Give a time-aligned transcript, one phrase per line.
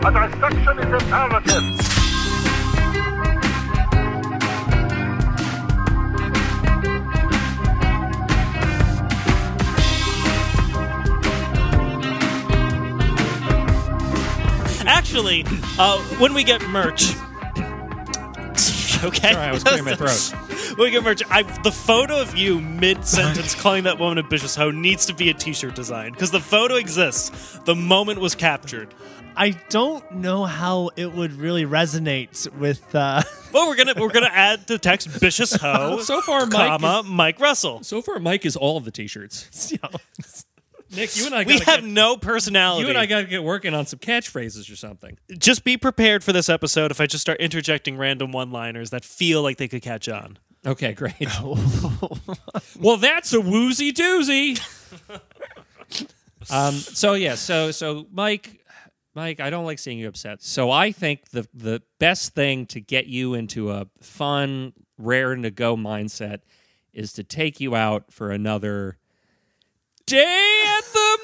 [0.00, 1.88] A dissection is imperative.
[14.86, 15.44] Actually,
[15.78, 17.14] uh, when we get merch.
[19.04, 19.32] Okay.
[19.32, 20.32] Sorry, I was clearing my throat.
[20.76, 24.22] when we get merch, I, the photo of you mid sentence calling that woman a
[24.22, 27.58] vicious hoe needs to be a t shirt design because the photo exists.
[27.64, 28.94] The moment was captured.
[29.38, 32.94] I don't know how it would really resonate with.
[32.94, 37.02] Uh, Well, we're gonna we're gonna add the text "vicious hoe." So far, Mike comma
[37.06, 37.82] Mike Russell.
[37.82, 39.72] So far, Mike is all of the T-shirts.
[40.94, 42.82] Nick, you and I We have get, no personality.
[42.84, 45.16] you and I got to get working on some catchphrases or something.
[45.38, 49.42] just be prepared for this episode if I just start interjecting random one-liners that feel
[49.42, 50.38] like they could catch on.
[50.66, 51.14] Okay, great.
[52.78, 54.58] well, that's a woozy doozy.
[56.50, 56.74] um.
[56.74, 57.34] So yeah.
[57.34, 58.60] So so Mike,
[59.14, 60.42] Mike, I don't like seeing you upset.
[60.42, 65.50] So I think the the best thing to get you into a fun, raring to
[65.50, 66.40] go mindset
[66.92, 68.98] is to take you out for another
[70.06, 71.18] day at the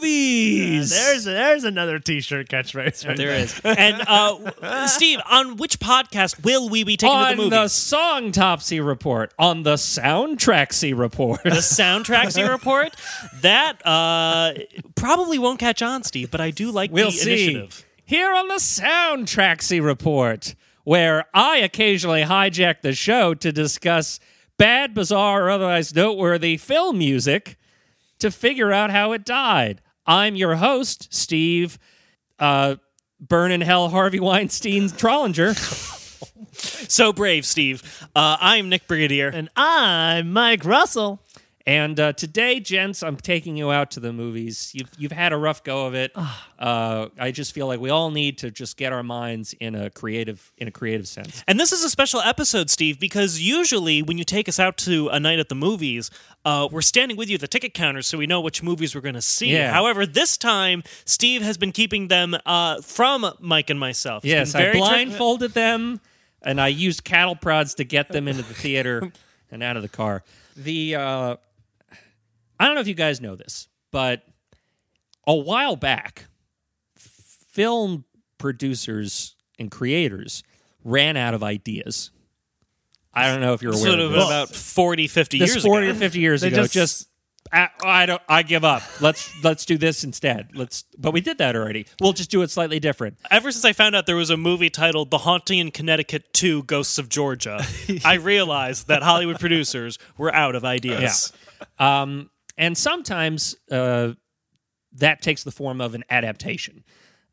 [0.00, 0.90] movies.
[0.90, 3.06] there's there's another T-shirt catchphrase.
[3.06, 3.60] Right there is.
[3.64, 7.50] And uh, Steve, on which podcast will we be taking to the on movie?
[7.50, 11.42] the song Topsy report, on the soundtracksy report.
[11.44, 12.94] the soundtracksy report
[13.42, 14.54] that uh,
[14.94, 16.30] probably won't catch on, Steve.
[16.30, 17.32] But I do like We'll the see.
[17.54, 17.82] initiative.
[18.04, 24.20] Here on the Soundtracksy Report, where I occasionally hijack the show to discuss
[24.58, 27.56] bad, bizarre, or otherwise noteworthy film music
[28.20, 29.80] to figure out how it died.
[30.06, 31.78] I'm your host, Steve
[32.38, 32.76] uh,
[33.20, 35.54] Burn in Hell Harvey Weinstein Trollinger.
[36.88, 37.82] So brave, Steve.
[38.14, 39.28] Uh, I'm Nick Brigadier.
[39.28, 41.20] And I'm Mike Russell.
[41.68, 44.70] And uh, today, gents, I'm taking you out to the movies.
[44.72, 46.12] You've you've had a rough go of it.
[46.58, 49.90] Uh, I just feel like we all need to just get our minds in a
[49.90, 51.42] creative in a creative sense.
[51.48, 55.08] And this is a special episode, Steve, because usually when you take us out to
[55.08, 56.08] a night at the movies,
[56.44, 59.00] uh, we're standing with you at the ticket counter so we know which movies we're
[59.00, 59.50] going to see.
[59.52, 59.72] Yeah.
[59.72, 64.22] However, this time, Steve has been keeping them uh, from Mike and myself.
[64.22, 66.00] He's Yes, I blindfolded them,
[66.42, 69.10] and I used cattle prods to get them into the theater
[69.50, 70.22] and out of the car.
[70.56, 71.36] The uh,
[72.58, 74.22] I don't know if you guys know this, but
[75.26, 76.26] a while back,
[76.96, 78.04] film
[78.38, 80.42] producers and creators
[80.84, 82.10] ran out of ideas.
[83.14, 84.24] I don't know if you're aware sort of of this.
[84.26, 85.96] about 40, 50 this years 40 ago.
[85.96, 87.08] or 50 years They ago just- just,
[87.52, 88.82] I, I don't I give up.
[89.00, 90.48] Let's let's do this instead.
[90.56, 91.86] Let's but we did that already.
[92.00, 93.18] We'll just do it slightly different.
[93.30, 96.64] Ever since I found out there was a movie titled The Haunting in Connecticut 2
[96.64, 97.64] Ghosts of Georgia,
[98.04, 101.32] I realized that Hollywood producers were out of ideas.
[101.78, 104.12] Um, and sometimes uh,
[104.92, 106.84] that takes the form of an adaptation,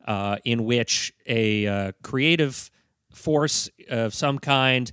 [0.06, 2.70] uh, in which a uh, creative
[3.12, 4.92] force of some kind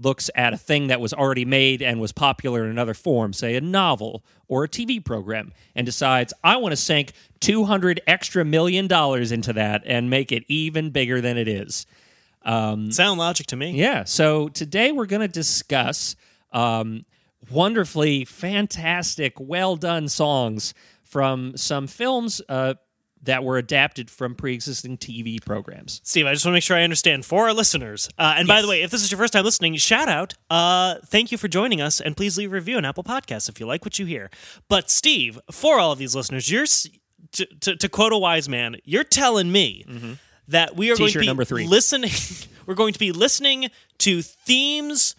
[0.00, 3.56] looks at a thing that was already made and was popular in another form, say
[3.56, 8.86] a novel or a TV program, and decides, I want to sink 200 extra million
[8.86, 11.86] dollars into that and make it even bigger than it is.
[12.90, 13.72] Sound logic to me.
[13.72, 14.04] Yeah.
[14.04, 16.16] So today we're going to discuss
[16.52, 17.02] um,
[17.50, 22.74] wonderfully fantastic, well done songs from some films uh,
[23.22, 26.00] that were adapted from pre existing TV programs.
[26.04, 28.08] Steve, I just want to make sure I understand for our listeners.
[28.18, 30.34] Uh, and by the way, if this is your first time listening, shout out.
[30.50, 33.60] Uh, thank you for joining us, and please leave a review on Apple Podcasts if
[33.60, 34.30] you like what you hear.
[34.68, 36.66] But Steve, for all of these listeners, you're
[37.32, 39.84] to, to, to quote a wise man, you're telling me
[40.48, 41.66] that we are going to T-shirt be number three.
[41.66, 42.10] listening.
[42.66, 45.14] we're going to be listening to themes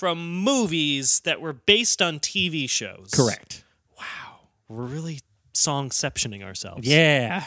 [0.00, 3.10] from movies that were based on TV shows.
[3.12, 3.62] Correct.
[3.98, 4.38] Wow.
[4.66, 5.20] We're really
[5.52, 6.88] songceptioning ourselves.
[6.88, 7.44] Yeah.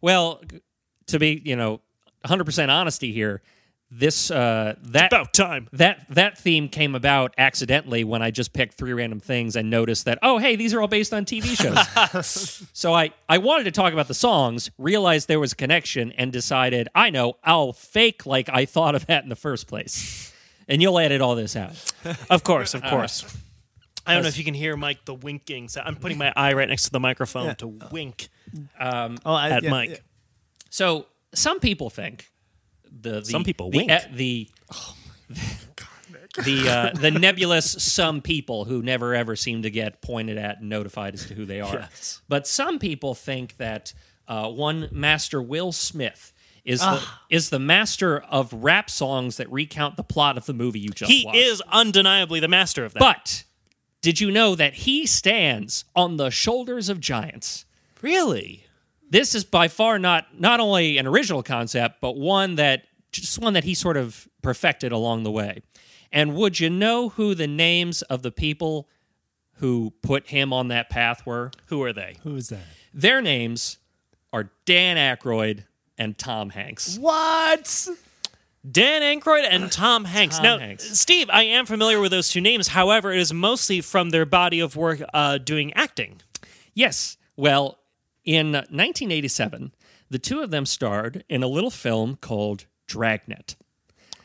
[0.00, 0.42] Well,
[1.06, 1.80] to be, you know,
[2.24, 3.42] 100% honesty here,
[3.92, 5.12] this, uh, that.
[5.12, 5.68] About time.
[5.72, 10.04] that that theme came about accidentally when I just picked three random things and noticed
[10.04, 12.68] that oh hey these are all based on TV shows.
[12.74, 16.30] so I I wanted to talk about the songs, realized there was a connection, and
[16.32, 20.34] decided I know I'll fake like I thought of that in the first place,
[20.68, 21.72] and you'll edit all this out.
[22.30, 23.24] Of course, of course.
[24.06, 25.68] I don't know if you can hear Mike the winking.
[25.68, 28.28] So I'm putting my eye right next to the microphone to wink
[28.80, 29.90] Oh, I, at yeah, Mike.
[29.90, 29.96] yeah.
[30.70, 32.30] So some people think
[32.90, 33.90] the, the Some people the, wink.
[33.90, 34.48] eh, the
[36.44, 40.68] the uh, the nebulous some people who never ever seem to get pointed at and
[40.68, 41.74] notified as to who they are.
[41.74, 42.20] Yes.
[42.28, 43.92] But some people think that
[44.26, 46.32] uh, one Master Will Smith
[46.68, 47.22] is the ah.
[47.30, 51.02] is the master of rap songs that recount the plot of the movie you just
[51.02, 51.12] watched.
[51.12, 51.38] He watched.
[51.38, 53.00] is undeniably the master of that.
[53.00, 53.44] But
[54.02, 57.64] did you know that he stands on the shoulders of giants?
[58.02, 58.64] really,
[59.10, 63.54] this is by far not not only an original concept, but one that just one
[63.54, 65.62] that he sort of perfected along the way.
[66.12, 68.88] And would you know who the names of the people
[69.54, 71.50] who put him on that path were?
[71.66, 72.16] Who are they?
[72.22, 72.64] Who is that?
[72.94, 73.78] Their names
[74.32, 75.64] are Dan Aykroyd
[75.98, 76.96] and Tom Hanks.
[76.98, 77.88] What?
[78.68, 80.36] Dan Aykroyd and Tom Hanks.
[80.36, 80.98] Tom now, Hanks.
[80.98, 82.68] Steve, I am familiar with those two names.
[82.68, 86.20] However, it is mostly from their body of work uh, doing acting.
[86.74, 87.16] Yes.
[87.36, 87.78] Well,
[88.24, 89.72] in 1987,
[90.10, 93.56] the two of them starred in a little film called Dragnet,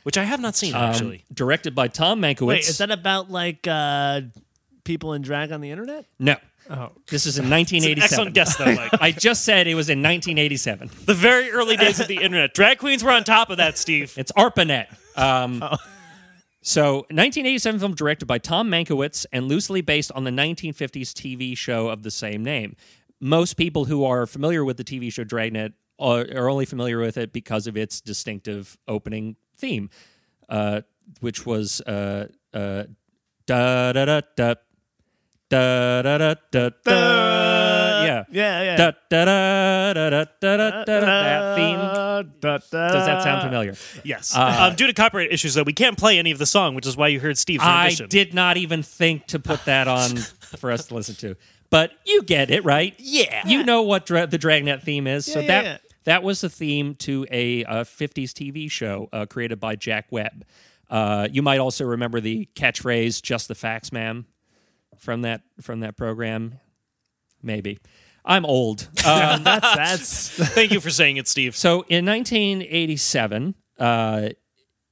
[0.03, 1.25] Which I have not seen, um, actually.
[1.33, 2.47] directed by Tom Mankiewicz.
[2.47, 4.21] Wait, is that about like uh,
[4.83, 6.05] people in drag on the internet?
[6.19, 6.35] no?
[6.69, 8.03] Oh, This is in 1987.
[8.03, 8.91] excellent guess, though, Mike.
[9.01, 10.89] I just said it was in 1987.
[11.05, 12.53] the very early days of the internet.
[12.53, 14.13] Drag queens were on top of that, Steve.
[14.17, 14.87] It's ARPANET.
[15.17, 15.63] Um,
[16.65, 21.89] So, 1987 film directed by Tom Mankiewicz and loosely based on the 1950s TV show
[21.89, 22.77] of the same name.
[23.19, 27.17] Most people who are familiar with the TV show Dragnet are, are only familiar with
[27.17, 29.89] it because of its distinctive opening theme,
[30.47, 30.81] uh,
[31.19, 32.83] which was uh, uh,
[33.45, 34.55] da da da da
[35.53, 38.03] da da da da da.
[38.03, 38.23] Yeah.
[38.31, 38.75] yeah, yeah.
[38.75, 40.99] Da da da da da da da da.
[40.99, 42.33] That theme.
[42.41, 43.75] Does Does that sound familiar?
[44.03, 44.35] Yes.
[44.35, 46.97] um, due to copyright issues, though, we can't play any of the song, which is
[46.97, 48.09] why you heard Steve's I rendition.
[48.09, 50.15] did not even think to put that on
[50.57, 51.35] for us to listen to.
[51.69, 52.93] But you get it, right?
[52.99, 53.47] Yeah.
[53.47, 55.25] You know what dra- the Dragnet theme is.
[55.25, 55.77] so Yeah, yeah, that yeah.
[56.03, 60.45] that was the theme to a uh, 50s TV show uh, created by Jack Webb.
[60.89, 64.27] Uh, you might also remember the catchphrase "Just the facts, ma'am,"
[64.99, 66.59] from that from that program.
[67.41, 67.79] Maybe
[68.25, 68.89] I'm old.
[69.05, 71.55] Um, That's that's Thank you for saying it, Steve.
[71.55, 74.29] so in 1987, uh,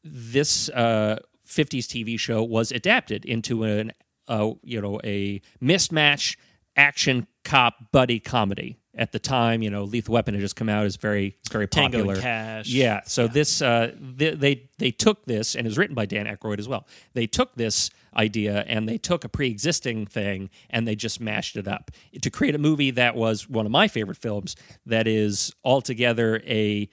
[0.03, 3.91] this uh, 50s TV show was adapted into an
[4.27, 6.37] uh, you know a mismatch
[6.75, 8.77] action cop buddy comedy.
[8.93, 10.85] At the time, you know, Lethal Weapon had just come out.
[10.85, 12.17] is very it's very popular.
[12.17, 12.67] Cash.
[12.67, 12.99] Yeah.
[13.05, 16.59] So this uh, th- they they took this and it was written by Dan Aykroyd
[16.59, 16.85] as well.
[17.13, 21.67] They took this idea and they took a pre-existing thing and they just mashed it
[21.67, 21.91] up
[22.21, 24.55] to create a movie that was one of my favorite films
[24.85, 26.89] that is altogether a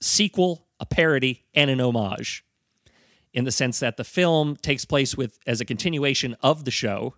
[0.00, 2.44] sequel, a parody, and an homage.
[3.32, 7.14] In the sense that the film takes place with as a continuation of the show,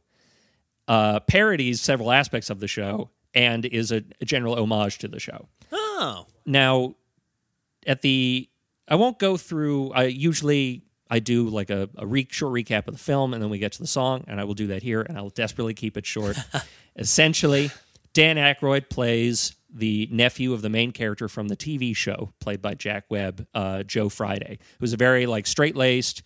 [0.89, 5.21] uh, parodies several aspects of the show, and is a, a general homage to the
[5.21, 5.49] show.
[5.71, 6.27] Oh.
[6.47, 6.95] Now,
[7.87, 8.49] at the,
[8.89, 9.93] I won't go through.
[9.93, 13.51] I usually I do like a, a re- short recap of the film, and then
[13.51, 15.75] we get to the song, and I will do that here, and I will desperately
[15.75, 16.37] keep it short.
[16.97, 17.71] Essentially,
[18.13, 22.75] Dan Aykroyd plays the nephew of the main character from the TV show, played by
[22.75, 26.23] Jack Webb, uh, Joe Friday, who's a very like straight laced,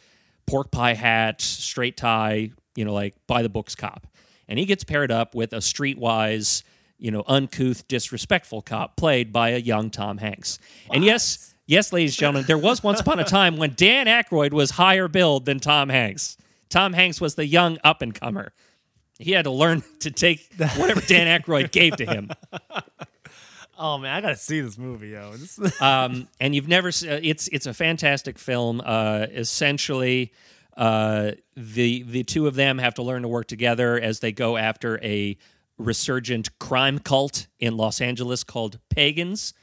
[0.46, 4.06] pork pie hat, straight tie, you know, like by the books cop,
[4.48, 6.62] and he gets paired up with a streetwise
[7.00, 10.58] you know, uncouth, disrespectful cop played by a young Tom Hanks.
[10.92, 14.52] And yes, yes, ladies and gentlemen, there was once upon a time when Dan Aykroyd
[14.52, 16.36] was higher billed than Tom Hanks.
[16.68, 18.52] Tom Hanks was the young up and comer.
[19.18, 22.30] He had to learn to take whatever Dan Aykroyd gave to him.
[23.78, 25.34] oh man, I gotta see this movie, yo.
[25.80, 30.32] Um, and you've never se- uh, it's it's a fantastic film uh, essentially
[30.76, 34.56] uh, the the two of them have to learn to work together as they go
[34.56, 35.36] after a
[35.76, 39.54] resurgent crime cult in Los Angeles called Pagans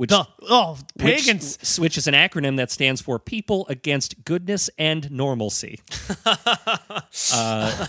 [0.00, 1.78] which oh, oh, which- pagans.
[1.78, 5.78] which, is an acronym that stands for People Against Goodness and Normalcy.
[7.34, 7.86] uh,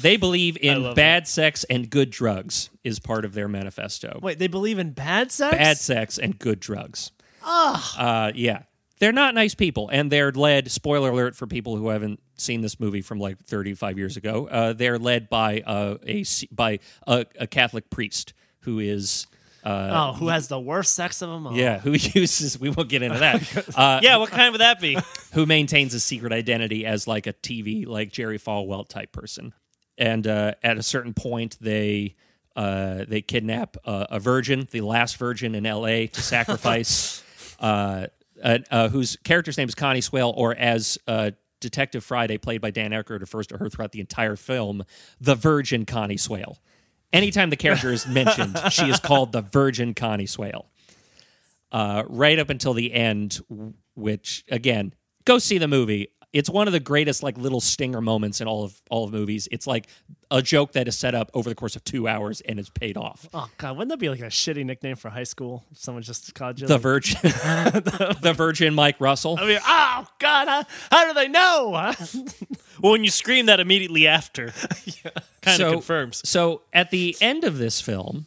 [0.00, 4.18] they believe in bad sex and good drugs is part of their manifesto.
[4.20, 5.56] Wait, they believe in bad sex?
[5.56, 7.12] Bad sex and good drugs.
[7.44, 8.62] Uh, yeah.
[8.98, 10.68] They're not nice people, and they're led.
[10.68, 14.48] Spoiler alert for people who haven't seen this movie from like 35 years ago.
[14.48, 19.28] Uh, they're led by a by a, a Catholic priest who is
[19.64, 21.54] Oh, who has the worst sex of them all?
[21.56, 22.58] yeah who uses.
[22.58, 23.66] We won't get into that.
[23.76, 24.98] Uh, Yeah, what kind would that be?
[25.32, 29.52] who maintains a secret identity as like a TV, like Jerry Falwell type person.
[29.98, 32.16] And uh, at a certain point, they
[32.56, 37.22] uh, they kidnap uh, a virgin, the last virgin in L.A., to sacrifice.
[37.60, 38.06] uh,
[38.42, 42.70] uh, uh, whose character's name is Connie Swail, or as uh, Detective Friday, played by
[42.70, 44.82] Dan Aykroyd, refers to her throughout the entire film,
[45.20, 46.58] the Virgin Connie Swail.
[47.12, 50.66] Anytime the character is mentioned, she is called the Virgin Connie Swail
[51.72, 53.40] uh, right up until the end,
[53.94, 56.08] which again, go see the movie.
[56.32, 59.48] It's one of the greatest like little stinger moments in all of all of movies.
[59.50, 59.86] It's like
[60.32, 62.96] a joke that is set up over the course of two hours and is paid
[62.96, 63.28] off.
[63.34, 65.64] Oh god, wouldn't that be like a shitty nickname for high school?
[65.74, 69.38] Someone just called you The like- Virgin, the Virgin Mike Russell.
[69.38, 71.92] I mean, oh god, how, how do they know?
[72.80, 74.48] Well, when you scream that immediately after,
[75.42, 76.28] kind of So- confirms.
[76.28, 78.26] So at the end of this film,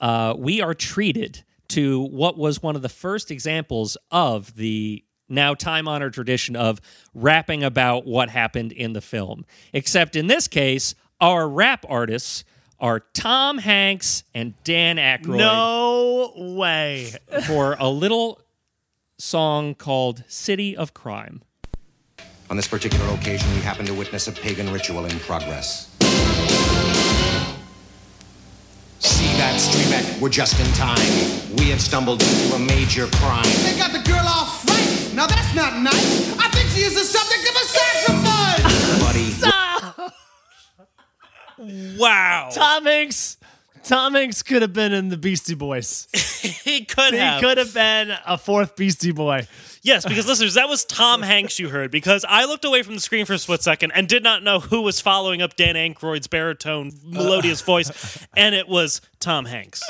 [0.00, 5.54] uh, we are treated to what was one of the first examples of the now
[5.54, 6.80] time honored tradition of
[7.14, 9.46] rapping about what happened in the film.
[9.72, 12.44] Except in this case, our rap artists
[12.78, 17.12] are Tom Hanks and Dan Aykroyd No way.
[17.46, 18.40] for a little
[19.18, 21.42] song called City of Crime.
[22.50, 25.90] On this particular occasion, we happen to witness a pagan ritual in progress.
[28.98, 30.20] See that, Strebeck?
[30.20, 30.98] We're just in time.
[31.56, 33.44] We have stumbled into a major crime.
[33.64, 35.14] They got the girl all frightened.
[35.16, 36.38] Now that's not nice.
[36.38, 37.66] I think she is the subject of a
[41.58, 42.50] Wow.
[42.52, 43.36] Tom Hanks.
[43.84, 46.08] Tom Hanks could have been in the Beastie Boys.
[46.64, 47.40] he could He have.
[47.40, 49.46] could have been a fourth Beastie Boy.
[49.82, 51.92] Yes, because listeners, that was Tom Hanks you heard.
[51.92, 54.58] Because I looked away from the screen for a split second and did not know
[54.58, 59.82] who was following up Dan Aykroyd's baritone, melodious voice, and it was Tom Hanks.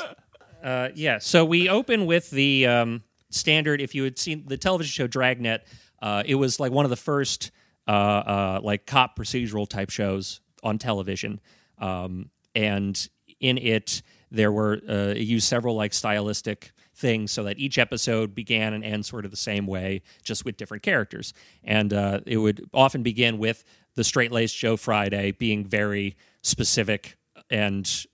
[0.63, 1.17] Uh, yeah.
[1.17, 3.81] So we open with the um, standard.
[3.81, 5.65] If you had seen the television show Dragnet,
[6.03, 7.49] uh, it was like one of the first
[7.87, 11.39] uh, uh, like cop procedural type shows on television,
[11.79, 13.07] um, and
[13.39, 18.33] in it there were uh, it used several like stylistic things so that each episode
[18.33, 21.31] began and ends sort of the same way, just with different characters.
[21.63, 23.63] And uh, it would often begin with
[23.95, 27.17] the straight laced Joe Friday being very specific
[27.51, 28.05] and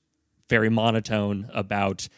[0.50, 2.10] very monotone about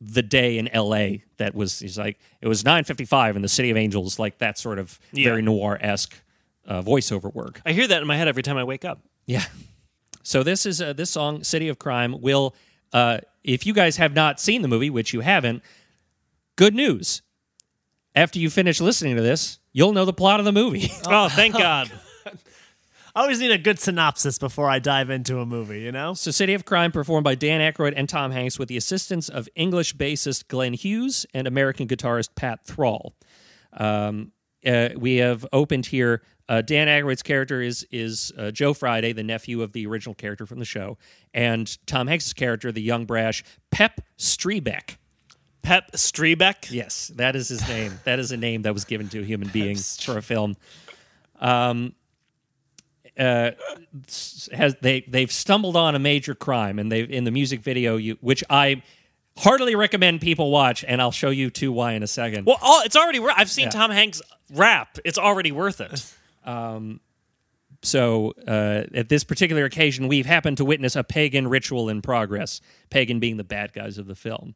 [0.00, 3.76] the day in LA that was he's like it was 9:55 in the city of
[3.76, 5.28] angels like that sort of Yeah.
[5.30, 6.14] very noir-esque
[6.66, 7.62] uh, voiceover work.
[7.64, 9.00] I hear that in my head every time I wake up.
[9.26, 9.44] Yeah.
[10.22, 12.54] So this is uh, this song City of Crime will
[12.92, 15.62] uh, if you guys have not seen the movie which you haven't
[16.56, 17.22] good news.
[18.14, 20.90] After you finish listening to this, you'll know the plot of the movie.
[21.06, 21.90] Oh, thank God.
[23.14, 26.14] I always need a good synopsis before I dive into a movie, you know?
[26.14, 29.50] So, City of Crime, performed by Dan Aykroyd and Tom Hanks, with the assistance of
[29.54, 33.14] English bassist Glenn Hughes and American guitarist Pat Thrall.
[33.74, 34.32] Um,
[34.66, 36.22] uh, we have opened here.
[36.48, 40.44] Uh, Dan Aykroyd's character is is uh, Joe Friday, the nephew of the original character
[40.46, 40.98] from the show,
[41.32, 44.96] and Tom Hanks' character, the young brash Pep Strebeck.
[45.62, 46.70] Pep Strebeck.
[46.70, 48.00] Yes, that is his name.
[48.04, 50.56] that is a name that was given to a human being for a film.
[51.40, 51.94] Um,
[53.18, 53.52] uh,
[54.52, 58.16] has they they've stumbled on a major crime, and they in the music video, you
[58.20, 58.82] which I
[59.36, 62.46] heartily recommend people watch, and I'll show you too why in a second.
[62.46, 63.20] Well, all, it's already.
[63.20, 63.70] I've seen Yeah.
[63.70, 64.20] Tom Hanks
[64.52, 64.98] rap.
[65.04, 66.12] It's already worth it.
[67.84, 72.60] So, uh, at this particular occasion, we've happened to witness a pagan ritual in progress.
[72.90, 74.54] Pagan being the bad guys of the film.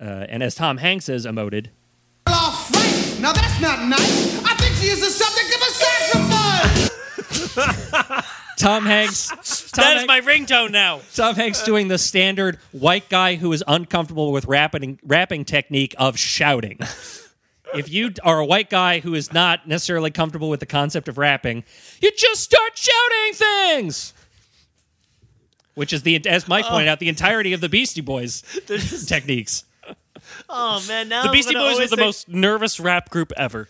[0.00, 1.68] Uh, and as Tom Hanks has emoted,
[2.26, 2.52] Girl.
[3.20, 4.44] Now that's not nice.
[4.44, 5.70] I think she is the subject of a
[7.54, 8.24] sacrifice.
[8.58, 9.28] Tom Hanks.
[9.28, 11.00] Tom That is Hanks- my ringtone now.
[11.14, 16.18] Tom Hanks doing the standard white guy who is uncomfortable with rapping rapping technique of
[16.18, 16.78] shouting.
[17.74, 21.18] If you are a white guy who is not necessarily comfortable with the concept of
[21.18, 21.64] rapping,
[22.00, 24.12] you just start shouting things.
[25.74, 28.42] Which is the as Mike pointed out, the entirety of the Beastie Boys
[29.06, 29.64] techniques.
[30.48, 31.08] Oh, man.
[31.10, 33.68] Now The I'm Beastie Boys were the think- most nervous rap group ever.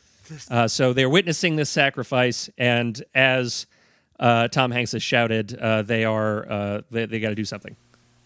[0.51, 3.67] Uh, so they're witnessing this sacrifice, and as
[4.19, 7.77] uh, Tom Hanks has shouted, uh, they are uh, they, they got to do something.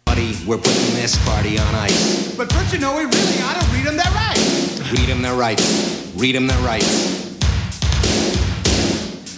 [0.06, 2.34] buddy, we're putting this party on ice.
[2.36, 4.49] but don't you know we really ought to read them that rights?
[4.90, 6.12] Read them their rights.
[6.16, 7.38] Read them their rights.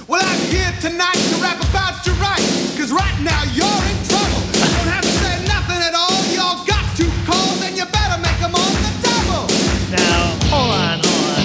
[0.08, 2.74] Well, I'm here tonight to rap about your rights.
[2.78, 4.40] Cause right now you're in trouble.
[4.48, 6.24] You don't have to say nothing at all.
[6.32, 9.46] Y'all got two calls and you better make them on the double.
[9.92, 11.44] Now, hold on, hold on.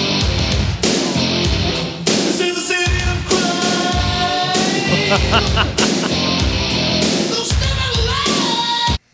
[2.06, 3.18] This is the city of
[5.68, 5.94] crime.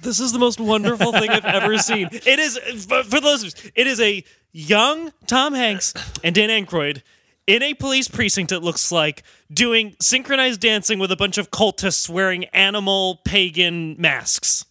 [0.05, 2.09] This is the most wonderful thing I've ever seen.
[2.13, 3.55] It is for the listeners.
[3.75, 7.03] It is a young Tom Hanks and Dan Aykroyd
[7.47, 8.53] in a police precinct.
[8.53, 14.65] It looks like doing synchronized dancing with a bunch of cultists wearing animal pagan masks.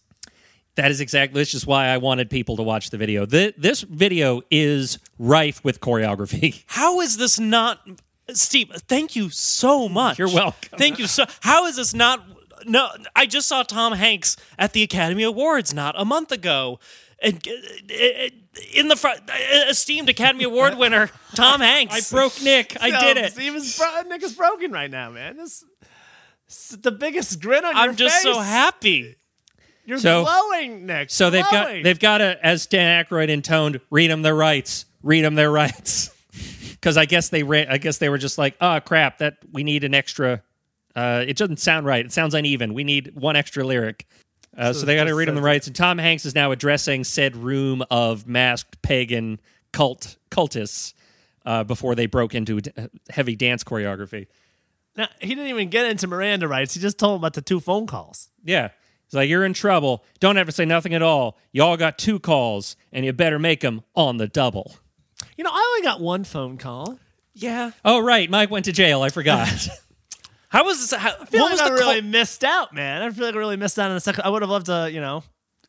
[0.76, 1.40] That is exactly.
[1.40, 3.26] This is why I wanted people to watch the video.
[3.26, 6.64] Th this video is rife with choreography.
[6.66, 7.86] How is this not,
[8.32, 8.70] Steve?
[8.88, 10.18] Thank you so much.
[10.18, 10.78] You're welcome.
[10.78, 11.26] Thank you so.
[11.40, 12.24] How is this not?
[12.66, 16.78] No, I just saw Tom Hanks at the Academy Awards not a month ago,
[17.22, 18.28] and uh,
[18.74, 19.20] in the front,
[19.68, 22.12] esteemed Academy Award winner Tom Hanks.
[22.12, 22.76] I broke Nick.
[22.80, 23.76] I did Yo, it.
[23.78, 25.36] Bro- Nick is broken right now, man.
[25.36, 25.64] This,
[26.46, 27.90] this is the biggest grin on your face.
[27.90, 29.16] I'm just so happy.
[29.86, 31.10] You're So- glowing, Nick.
[31.10, 31.82] So they've got Glowing.
[31.82, 34.84] they've got to, as Dan Aykroyd intoned, read them their rights.
[35.02, 36.10] Read them their rights.
[36.84, 39.64] Because I guess they ra- I guess they were just like, oh crap, that we
[39.64, 40.42] need an extra.
[40.94, 42.04] Uh, it doesn't sound right.
[42.04, 42.74] It sounds uneven.
[42.74, 44.06] We need one extra lyric.
[44.56, 45.66] Uh, so, they got to read him the rights.
[45.66, 49.40] And Tom Hanks is now addressing said room of masked pagan
[49.72, 50.94] cult cultists
[51.44, 52.70] uh, before they broke into d-
[53.10, 54.28] heavy dance choreography.
[54.96, 56.74] Now, he didn't even get into Miranda rights.
[56.74, 58.30] He just told him about the two phone calls.
[58.44, 58.68] Yeah.
[59.06, 60.04] He's like, you're in trouble.
[60.20, 61.36] Don't ever say nothing at all.
[61.52, 64.76] Y'all got two calls, and you better make them on the double.
[65.36, 66.98] You know, I only got one phone call.
[67.34, 67.72] Yeah.
[67.84, 68.30] Oh, right.
[68.30, 69.02] Mike went to jail.
[69.02, 69.48] I forgot.
[70.54, 70.98] How was this?
[70.98, 73.02] How, I feel what was I the really call- missed out, man.
[73.02, 74.22] I feel like I really missed out on the second.
[74.24, 75.24] I would have loved to, you know,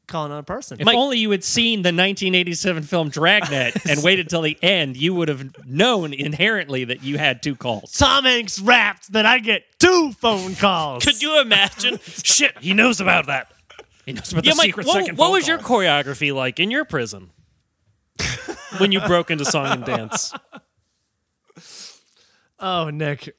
[0.08, 0.80] call another person.
[0.80, 5.16] if only you had seen the 1987 film Dragnet and waited till the end, you
[5.16, 7.94] would have known inherently that you had two calls.
[7.94, 11.04] Tom Hanks rapped that I get two phone calls.
[11.04, 11.98] Could you imagine?
[12.04, 13.52] Shit, he knows about that.
[14.06, 15.82] He knows about Yeah, the Mike, secret what, second what phone was call.
[15.82, 17.32] your choreography like in your prison
[18.78, 20.32] when you broke into song and dance?
[22.60, 23.36] Oh, Nick.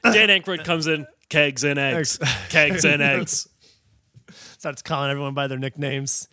[0.12, 3.48] Dan Aykroyd comes in, kegs and eggs, kegs and eggs.
[4.58, 6.28] Starts calling everyone by their nicknames.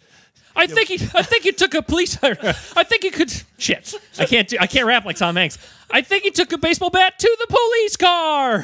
[0.55, 0.95] I think he.
[1.13, 2.17] I think he took a police.
[2.23, 3.31] I think he could.
[3.57, 3.93] Shit.
[4.17, 4.47] I can't.
[4.47, 5.57] Do, I can't rap like Tom Hanks.
[5.91, 8.59] I think he took a baseball bat to the police car.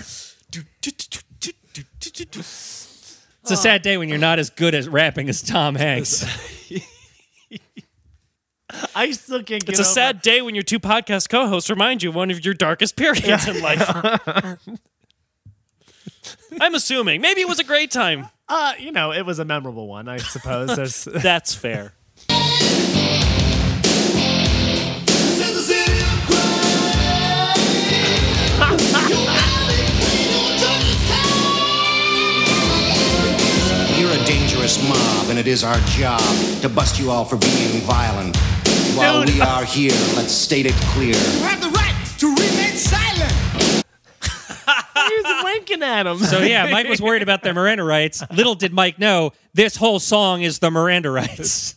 [3.44, 6.24] It's a sad day when you're not as good at rapping as Tom Hanks.
[8.96, 12.04] I still can't get It's a over- sad day when your two podcast co-hosts remind
[12.04, 13.88] you of one of your darkest periods in life.
[16.60, 17.22] I'm assuming.
[17.22, 18.28] Maybe it was a great time.
[18.50, 20.76] Uh, you know, it was a memorable one, I suppose.
[20.76, 21.94] There's That's fair.
[33.98, 36.22] You're a dangerous mob, and it is our job
[36.62, 38.36] to bust you all for being violent.
[38.96, 39.36] While Dude.
[39.36, 41.14] we are here, let's state it clear.
[41.14, 43.32] You have the right to remain silent.
[44.22, 46.18] he was winking at him.
[46.18, 48.22] So yeah, Mike was worried about their Miranda rights.
[48.32, 51.76] Little did Mike know this whole song is the Miranda rights.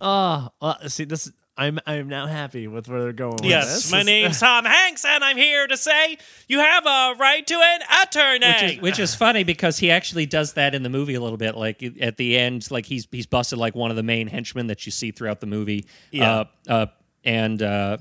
[0.00, 3.34] well, ah, uh, see, this I'm I'm now happy with where they're going.
[3.34, 3.92] with Yes, this.
[3.92, 6.16] my name's Tom Hanks, and I'm here to say
[6.48, 8.46] you have a right to an attorney.
[8.48, 11.36] which is which is funny because he actually does that in the movie a little
[11.36, 11.56] bit.
[11.56, 14.86] Like at the end, like he's he's busted like one of the main henchmen that
[14.86, 15.84] you see throughout the movie.
[16.10, 16.30] Yeah.
[16.32, 16.86] Uh, uh,
[17.24, 17.98] and uh,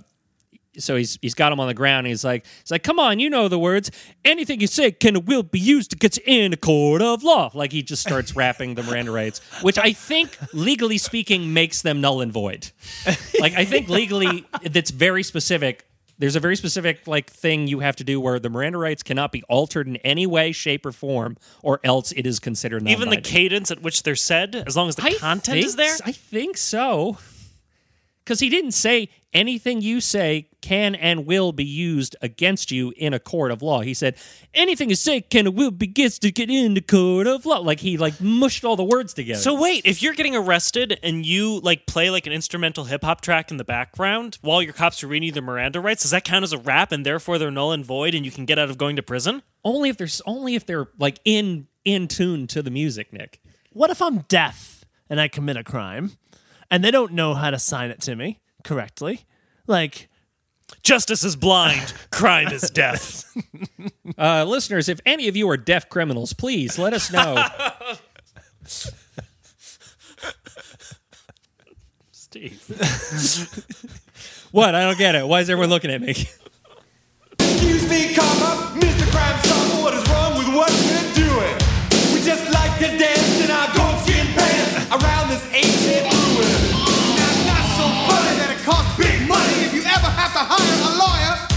[0.78, 2.08] so he's he's got him on the ground.
[2.08, 3.92] He's like he's like, come on, you know the words.
[4.24, 7.50] Anything you say can and will be used against in a court of law.
[7.54, 12.02] Like he just starts rapping the Miranda rights, which I think legally speaking makes them
[12.02, 12.72] null and void.
[13.40, 15.86] Like I think legally that's very specific.
[16.18, 19.32] There's a very specific like thing you have to do where the Miranda rights cannot
[19.32, 23.22] be altered in any way, shape, or form, or else it is considered Even the
[23.22, 25.96] cadence at which they're said, as long as the I content think is there.
[26.06, 27.18] I think so.
[28.30, 33.12] Because he didn't say anything you say can and will be used against you in
[33.12, 33.82] a court of law.
[33.82, 34.18] He said
[34.54, 37.58] anything you say can and will be gets to get in the court of law.
[37.58, 39.40] Like he like mushed all the words together.
[39.40, 43.22] So wait, if you're getting arrested and you like play like an instrumental hip hop
[43.22, 46.24] track in the background while your cops are reading you the Miranda rights, does that
[46.24, 48.70] count as a rap and therefore they're null and void and you can get out
[48.70, 49.42] of going to prison?
[49.66, 53.42] only if there's only if they're like in in tune to the music, Nick.
[53.74, 56.12] What if I'm deaf and I commit a crime,
[56.72, 59.26] and they don't know how to sign it to me correctly?
[59.68, 60.10] Like,
[60.84, 63.26] Justice is blind, crime is death.
[64.18, 67.42] Uh, listeners, if any of you are deaf criminals, please let us know.
[72.12, 72.62] Steve.
[74.52, 74.76] what?
[74.76, 75.26] I don't get it.
[75.26, 76.10] Why is everyone looking at me?
[77.40, 79.10] Excuse me, comma, Mr.
[79.10, 81.56] Crime Stopper, what is wrong with what we're doing?
[82.14, 86.09] We just like to dance in our goatskin pants around this ancient
[90.40, 91.48] to hire a lawyer.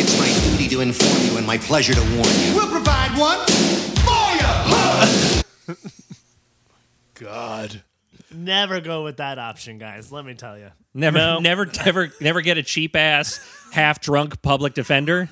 [0.00, 2.54] It's my duty to inform you and my pleasure to warn you.
[2.54, 3.38] We'll provide one
[4.02, 5.40] for you.
[7.26, 7.68] Huh?
[8.34, 10.10] never go with that option, guys.
[10.12, 10.70] Let me tell you.
[10.92, 11.38] Never, No.
[11.38, 13.40] never, never, never get a cheap ass,
[13.72, 15.30] half drunk public defender.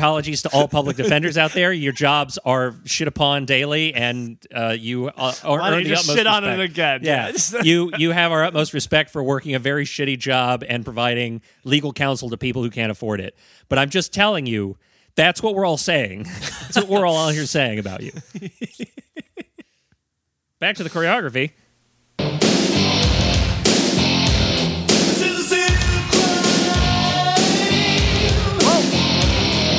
[0.00, 1.74] Apologies to all public defenders out there.
[1.74, 5.92] Your jobs are shit upon daily, and uh, you uh, are Why don't earn the
[5.92, 7.00] utmost shit on it again?
[7.02, 7.62] Yeah, Yeah.
[7.62, 11.92] you you have our utmost respect for working a very shitty job and providing legal
[11.92, 13.36] counsel to people who can't afford it.
[13.68, 14.78] But I'm just telling you,
[15.16, 16.22] that's what we're all saying.
[16.70, 18.12] That's what we're all out here saying about you.
[20.60, 21.50] Back to the choreography.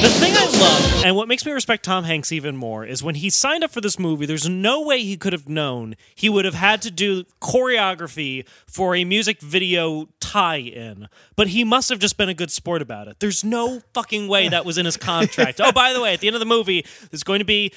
[0.02, 3.14] The thing I love, and what makes me respect Tom Hanks even more, is when
[3.14, 6.44] he signed up for this movie, there's no way he could have known he would
[6.44, 11.08] have had to do choreography for a music video tie in.
[11.36, 13.20] But he must have just been a good sport about it.
[13.20, 15.62] There's no fucking way that was in his contract.
[15.64, 17.72] oh, by the way, at the end of the movie, there's going to be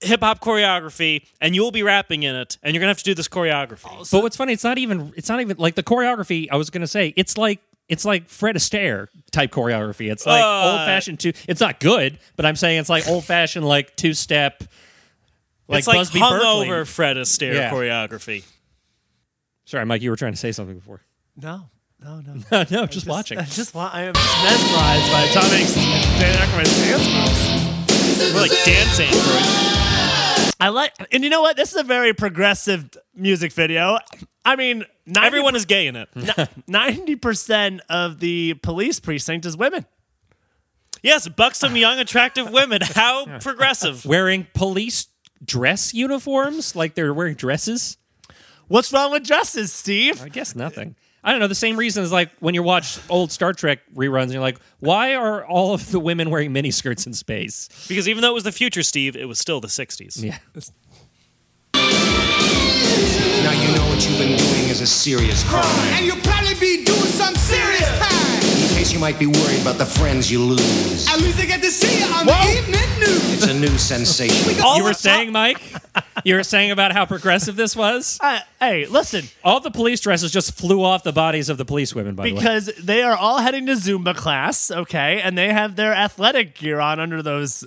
[0.00, 3.14] hip hop choreography, and you'll be rapping in it, and you're gonna have to do
[3.14, 4.10] this choreography.
[4.10, 6.46] But what's funny, it's not even it's not even like the choreography.
[6.50, 10.10] I was gonna say it's like it's like Fred Astaire type choreography.
[10.10, 10.70] It's like Uh.
[10.72, 11.32] old fashioned two.
[11.48, 14.64] It's not good, but I'm saying it's like old fashioned like two step.
[15.68, 16.84] Like it's like hungover Berkeley.
[16.84, 17.70] Fred Astaire Yeah.
[17.70, 18.44] choreography.
[19.66, 21.00] Sorry, Mike, you were trying to say something before.
[21.36, 21.70] No,
[22.02, 22.34] no, no.
[22.70, 23.38] no, just, watching.
[23.38, 28.34] I just wa- I am just mesmerized by Tom Hanks and Dan Aykroyd's dance moves.
[28.34, 29.08] We're like dancing.
[29.08, 30.54] For it.
[30.60, 31.56] I like, and you know what?
[31.56, 33.98] This is a very progressive music video.
[34.44, 36.08] I mean, 90, Everyone is gay in it.
[36.66, 39.86] ninety percent of the police precinct is women.
[41.02, 42.80] Yes, buxom, young, attractive women.
[42.82, 44.04] How progressive.
[44.06, 45.08] Wearing police
[45.44, 47.98] dress uniforms, like they're wearing dresses.
[48.68, 50.22] What's wrong with dresses, Steve?
[50.22, 50.96] I guess nothing.
[51.22, 51.46] I don't know.
[51.46, 54.58] The same reason is like when you watch old Star Trek reruns, and you're like,
[54.80, 57.68] why are all of the women wearing miniskirts in space?
[57.88, 60.22] Because even though it was the future, Steve, it was still the 60s.
[60.22, 60.38] Yeah.
[63.44, 65.64] Now you know what you've been doing is a serious crime.
[65.94, 68.42] And you'll probably be doing some serious time.
[68.44, 71.06] In case you might be worried about the friends you lose.
[71.08, 73.34] At least I get to see you on the evening news.
[73.34, 74.62] It's a new sensation.
[74.64, 75.60] All You were the- saying, Mike?
[76.24, 78.18] You were saying about how progressive this was?
[78.24, 81.94] Uh, hey, listen, All the police dresses just flew off the bodies of the police
[81.94, 82.38] women, by the way.
[82.38, 86.80] because they are all heading to Zumba class, okay, and they have their athletic gear
[86.80, 87.66] on under those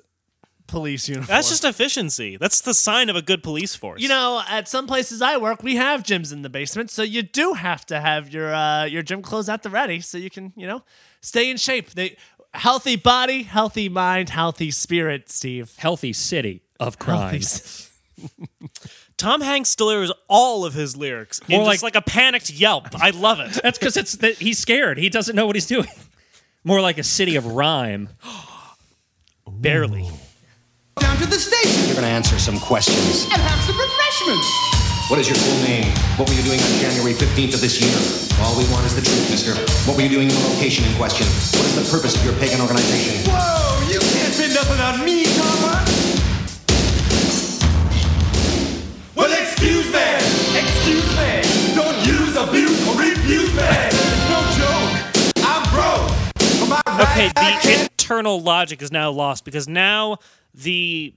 [0.68, 1.28] police uniform.
[1.28, 2.38] That's just efficiency.
[2.38, 4.02] That's the sign of a good police force.
[4.02, 7.24] You know, at some places I work, we have gyms in the basement, so you
[7.24, 10.54] do have to have your uh, your gym clothes at the ready, so you can,
[10.56, 10.84] you know,
[11.22, 11.92] stay in shape.
[11.92, 12.18] They
[12.54, 15.30] healthy body, healthy mind, healthy spirit.
[15.30, 17.42] Steve, Healthy city of crime.
[19.18, 22.88] Tom Hanks delivers all of his lyrics in More just like- like a panicked yelp.
[22.96, 23.60] I love it.
[23.64, 24.98] That's because it's that he's scared.
[25.00, 25.88] He doesn't know what he's doing.
[26.64, 28.10] More like a city of rhyme.
[29.48, 30.08] Barely.
[31.00, 33.24] Down to the station You're gonna answer some questions.
[33.32, 34.48] and have some refreshments.
[35.10, 35.88] What is your full name?
[36.18, 37.96] What were you doing on January 15th of this year?
[38.44, 39.54] All we want is the truth, mister.
[39.88, 41.26] What were you doing in the location in question?
[41.56, 43.24] What is the purpose of your pagan organization?
[43.32, 45.88] Whoa, you can't pin nothing on me, Thomas.
[49.16, 50.08] Well, excuse me,
[50.60, 51.32] excuse me.
[51.74, 53.64] Don't use, abuse, or refuse me.
[53.64, 54.92] It's no joke.
[55.46, 56.12] I'm broke.
[56.62, 60.18] On my right Okay, the internal logic is now lost because now
[60.58, 61.14] the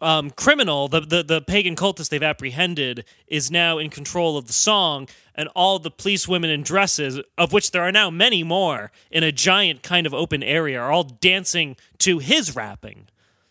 [0.00, 4.52] um, criminal, the, the the pagan cultist they've apprehended, is now in control of the
[4.52, 8.92] song, and all the police women in dresses, of which there are now many more,
[9.10, 13.06] in a giant kind of open area, are all dancing to his rapping.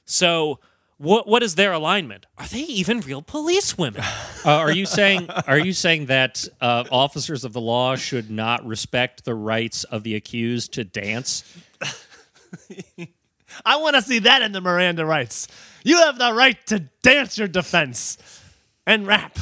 [0.05, 0.59] So,
[0.97, 2.27] what what is their alignment?
[2.37, 4.03] Are they even real police women?
[4.45, 8.65] Uh, are you saying are you saying that uh, officers of the law should not
[8.65, 11.45] respect the rights of the accused to dance?
[13.65, 15.47] I want to see that in the Miranda rights.
[15.83, 18.17] You have the right to dance your defense
[18.85, 19.37] and rap.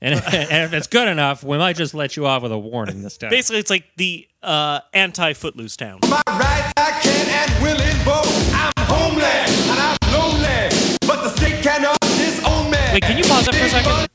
[0.00, 3.02] And, and if it's good enough, we might just let you off with a warning
[3.02, 3.30] this time.
[3.30, 6.00] Basically, it's like the uh, anti Footloose town.
[6.08, 8.26] My rights I can and will invoke.
[8.54, 12.78] I'm homeless and I'm lonely, but the state cannot disown me.
[12.94, 14.08] Wait, can you pause that for a second?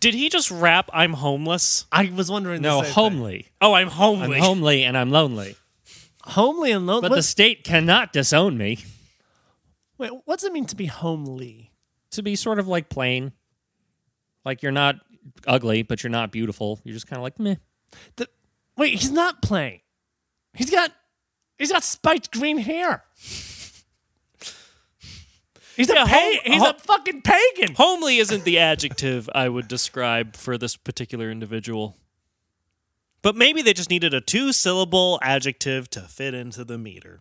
[0.00, 1.86] Did he just rap "I'm homeless"?
[1.92, 2.62] I was wondering.
[2.62, 2.94] no, the same thing.
[2.94, 3.46] homely.
[3.60, 4.22] Oh, I'm homely.
[4.24, 4.40] I'm homely.
[4.40, 5.56] homely and I'm lonely.
[6.30, 7.08] Homely and lonely.
[7.08, 8.78] But the state cannot disown me.
[9.98, 11.72] Wait, what's it mean to be homely?
[12.12, 13.32] To be sort of like plain.
[14.44, 14.96] Like you're not
[15.46, 16.80] ugly, but you're not beautiful.
[16.84, 17.56] You're just kind of like meh.
[18.16, 18.28] The,
[18.76, 19.80] wait, he's not plain.
[20.54, 20.92] He's got
[21.58, 23.04] he's got spiked green hair.
[25.76, 27.74] He's Yeah, a pa- he's hom- a fucking pagan.
[27.74, 31.96] Homely isn't the adjective I would describe for this particular individual.
[33.22, 37.20] But maybe they just needed a two syllable adjective to fit into the meter.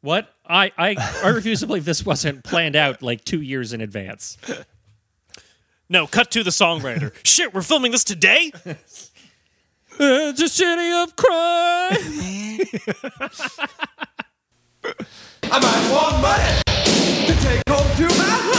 [0.00, 0.34] What?
[0.46, 4.36] I, I I refuse to believe this wasn't planned out like two years in advance.
[5.88, 7.12] No, cut to the songwriter.
[7.24, 8.52] Shit, we're filming this today?
[9.98, 11.96] It's a city of crime.
[15.44, 16.62] I might want money
[17.26, 18.53] to take home to my honey.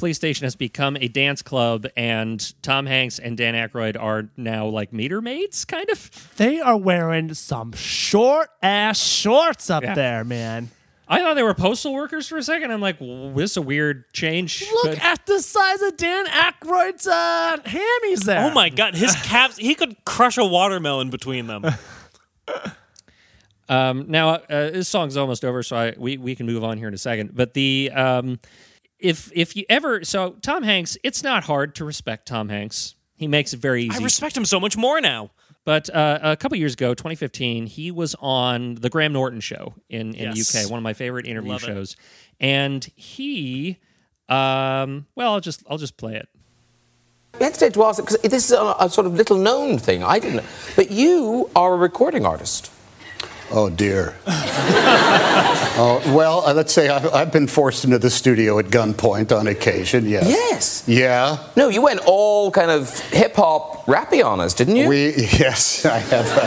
[0.00, 4.66] Police station has become a dance club, and Tom Hanks and Dan Aykroyd are now
[4.66, 6.10] like meter maids, kind of.
[6.36, 9.94] They are wearing some short ass shorts up Yeah.
[9.94, 10.70] there, man.
[11.12, 12.70] I thought they were postal workers for a second.
[12.70, 14.64] I'm like, "W- this is a weird change.
[14.72, 18.44] Look but- at the size of Dan Aykroyd's uh, hammies there.
[18.48, 21.64] Oh my god, his calves, he could crush a watermelon between them.
[23.68, 26.88] Um, now uh, this song's almost over, so I, we we can move on here
[26.88, 27.36] in a second.
[27.36, 28.40] But the um,
[29.00, 32.94] if if you ever so Tom Hanks, it's not hard to respect Tom Hanks.
[33.16, 34.00] He makes it very easy.
[34.00, 35.30] I respect him so much more now.
[35.66, 40.14] But uh, a couple years ago, 2015, he was on the Graham Norton show in,
[40.14, 40.50] in Yes.
[40.52, 41.66] the UK, one of my favorite interview Love it.
[41.66, 41.96] shows.
[42.40, 43.76] And he,
[44.30, 46.28] um, well, I'll just I'll just play it.
[47.38, 50.02] We hesitate to ask because this is a, a sort of little known thing.
[50.02, 50.44] I didn't.
[50.76, 52.70] But you are a recording artist.
[53.52, 54.14] Oh dear.
[55.76, 59.48] oh, well, uh, let's say I've, I've been forced into the studio at gunpoint on
[59.48, 60.06] occasion.
[60.06, 60.28] Yes.
[60.28, 60.84] Yes.
[60.86, 61.38] Yeah.
[61.56, 64.88] No, you went all kind of hip hop rappy on us, didn't you?
[64.88, 66.26] We yes, I have.
[66.26, 66.42] A,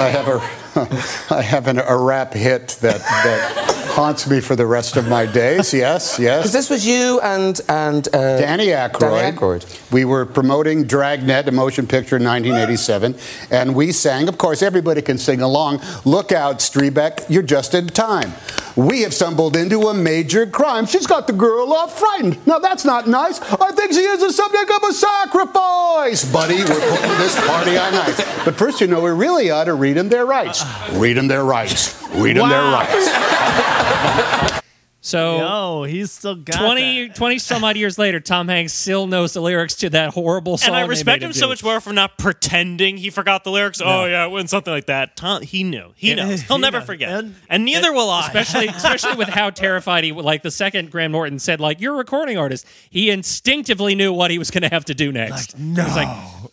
[0.00, 0.57] I have a.
[1.30, 5.26] I have an, a rap hit that that haunts me for the rest of my
[5.26, 5.74] days.
[5.74, 6.42] Yes, yes.
[6.42, 9.00] Because this was you and and uh, Danny Aykroyd.
[9.00, 9.92] Danny Aykroyd.
[9.92, 13.16] We were promoting Dragnet, a motion picture in 1987,
[13.50, 14.28] and we sang.
[14.28, 15.80] Of course, everybody can sing along.
[16.04, 18.32] Look out, Strebeck, you're just in time.
[18.78, 20.86] We have stumbled into a major crime.
[20.86, 22.46] She's got the girl all frightened.
[22.46, 23.42] Now that's not nice.
[23.42, 26.58] I think she is the subject of a sacrifice, buddy.
[26.58, 28.44] We're putting this party on ice.
[28.44, 30.62] But first, you know, we really ought to read them their rights.
[30.92, 32.00] Read them their rights.
[32.14, 34.62] Read them their rights.
[35.00, 37.14] So Oh, he's still got 20, that.
[37.16, 40.70] 20 some odd years later, Tom Hanks still knows the lyrics to that horrible song.
[40.70, 43.80] And I respect made him so much more for not pretending he forgot the lyrics.
[43.82, 45.16] Oh yeah, when something like that.
[45.16, 45.92] Tom, he knew.
[45.94, 46.42] He knows.
[46.42, 46.86] He'll He never knows.
[46.86, 47.10] forget.
[47.10, 48.26] And- And, neither will I.
[48.26, 51.94] especially especially with how terrified he was like the second Graham Norton said like you're
[51.94, 55.56] a recording artist he instinctively knew what he was going to have to do next
[55.56, 56.08] no he's like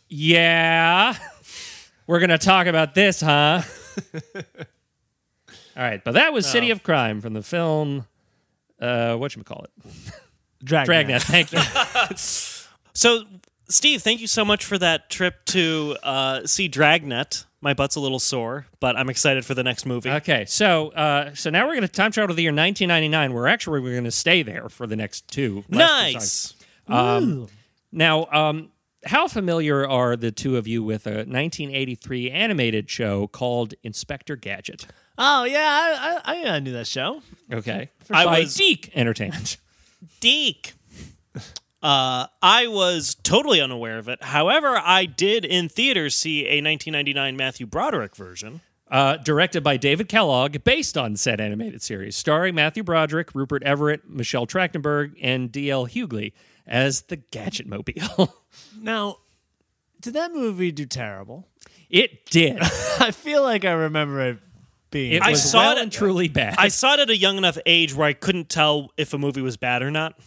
[0.07, 1.15] yeah
[2.05, 3.63] we're going to talk about this huh
[4.35, 4.43] all
[5.77, 8.05] right but that was City of Crime from the film
[8.79, 9.91] uh what call it
[10.63, 10.85] Dragnet.
[10.85, 11.59] Dragnet thank you
[12.93, 13.23] So,
[13.69, 17.45] Steve, thank you so much for that trip to uh, see Dragnet.
[17.59, 20.09] My butt's a little sore, but I'm excited for the next movie.
[20.11, 23.47] okay so uh so now we're going to time travel to the year 1999 we're
[23.47, 26.53] actually we're going to stay there for the next two last two songs.
[26.87, 27.49] nice.
[27.91, 28.69] Now, um,
[29.05, 34.87] how familiar are the two of you with a 1983 animated show called Inspector Gadget?
[35.17, 37.21] Oh yeah, I, I, I knew that show.
[37.51, 39.57] Okay, I by was- DiC Entertainment.
[40.19, 40.73] DiC.
[41.83, 44.23] Uh, I was totally unaware of it.
[44.23, 48.61] However, I did in theaters see a 1999 Matthew Broderick version.
[48.89, 54.07] Uh, directed by David Kellogg, based on said animated series, starring Matthew Broderick, Rupert Everett,
[54.07, 55.87] Michelle Trachtenberg, and D.L.
[55.87, 56.33] Hughley
[56.67, 58.33] as the Gadget Mobile.
[58.79, 59.17] Now,
[60.01, 61.47] did that movie do terrible?
[61.89, 62.59] it did.
[62.99, 64.37] I feel like I remember it
[64.91, 65.13] being.
[65.13, 66.55] It I was saw well it- and truly bad.
[66.57, 69.41] I saw it at a young enough age where I couldn't tell if a movie
[69.41, 70.17] was bad or not.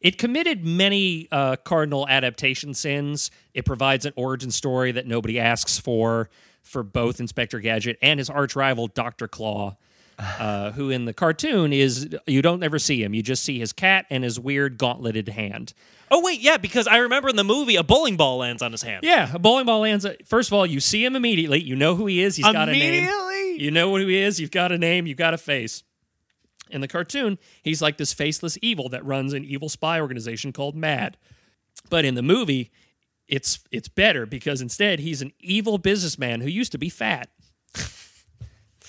[0.00, 3.30] It committed many uh, cardinal adaptation sins.
[3.54, 6.28] It provides an origin story that nobody asks for
[6.62, 9.76] for both Inspector Gadget and his arch rival Doctor Claw,
[10.18, 13.14] uh, who in the cartoon is you don't ever see him.
[13.14, 15.72] You just see his cat and his weird gauntleted hand.
[16.10, 18.82] Oh wait, yeah, because I remember in the movie a bowling ball lands on his
[18.82, 19.04] hand.
[19.04, 20.06] Yeah, a bowling ball lands.
[20.26, 21.62] First of all, you see him immediately.
[21.62, 22.36] You know who he is.
[22.36, 22.82] He's got a name.
[22.82, 23.43] Immediately?
[23.56, 24.40] You know who he is.
[24.40, 25.06] You've got a name.
[25.06, 25.82] You've got a face.
[26.70, 30.74] In the cartoon, he's like this faceless evil that runs an evil spy organization called
[30.74, 31.16] MAD.
[31.90, 32.70] But in the movie,
[33.28, 37.28] it's it's better because instead he's an evil businessman who used to be fat.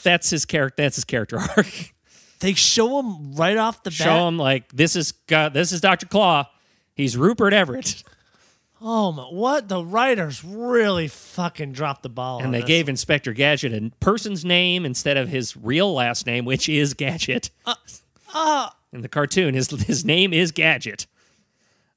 [0.04, 0.84] That's his character.
[0.84, 1.93] That's his character arc.
[2.39, 3.97] They show him right off the bat.
[3.97, 6.49] Show him like this is God, this is Doctor Claw.
[6.95, 8.04] He's Rupert Everett,
[8.88, 9.24] Oh my!
[9.24, 12.38] What the writers really fucking dropped the ball.
[12.38, 12.67] on and they this.
[12.67, 17.50] gave Inspector Gadget a person's name instead of his real last name, which is Gadget.
[18.93, 21.08] in the cartoon, his his name is Gadget.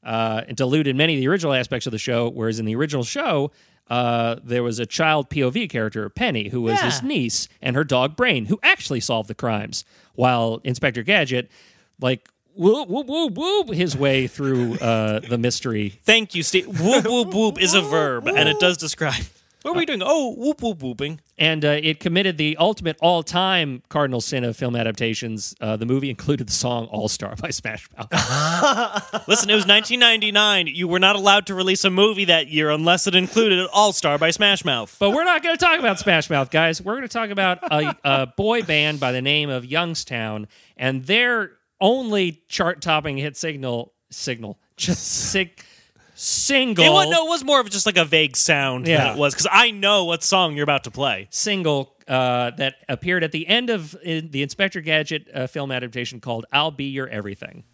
[0.02, 3.04] Uh, it diluted many of the original aspects of the show, whereas in the original
[3.04, 3.50] show,
[3.90, 8.16] uh, there was a child POV character, Penny, who was his niece, and her dog
[8.16, 11.50] Brain, who actually solved the crimes, while Inspector Gadget,
[12.00, 16.00] like whoop whoop whoop whoop, his way through uh, the mystery.
[16.04, 16.66] Thank you, Steve.
[16.80, 19.14] Whoop whoop whoop is a verb, and it does describe.
[19.62, 20.02] What were we doing?
[20.04, 21.20] Oh, whoop whoop whooping.
[21.36, 25.52] And uh, it committed the ultimate all-time cardinal sin of film adaptations.
[25.60, 28.08] Uh, the movie included the song "All Star" by Smash Mouth.
[29.28, 30.68] Listen, it was 1999.
[30.68, 34.16] You were not allowed to release a movie that year unless it included All Star
[34.16, 34.96] by Smash Mouth.
[35.00, 36.80] But we're not going to talk about Smash Mouth, guys.
[36.80, 41.04] We're going to talk about a, a boy band by the name of Youngstown and
[41.06, 45.50] their only chart-topping hit signal signal just sig,
[46.14, 49.04] single It was, no, it was more of just like a vague sound Yeah.
[49.04, 51.28] than it was because I know what song you're about to play.
[51.30, 53.98] single uh, that appeared at the end of uh,
[54.30, 57.64] the Inspector Gadget uh, film adaptation called "I'll Be Your Everything."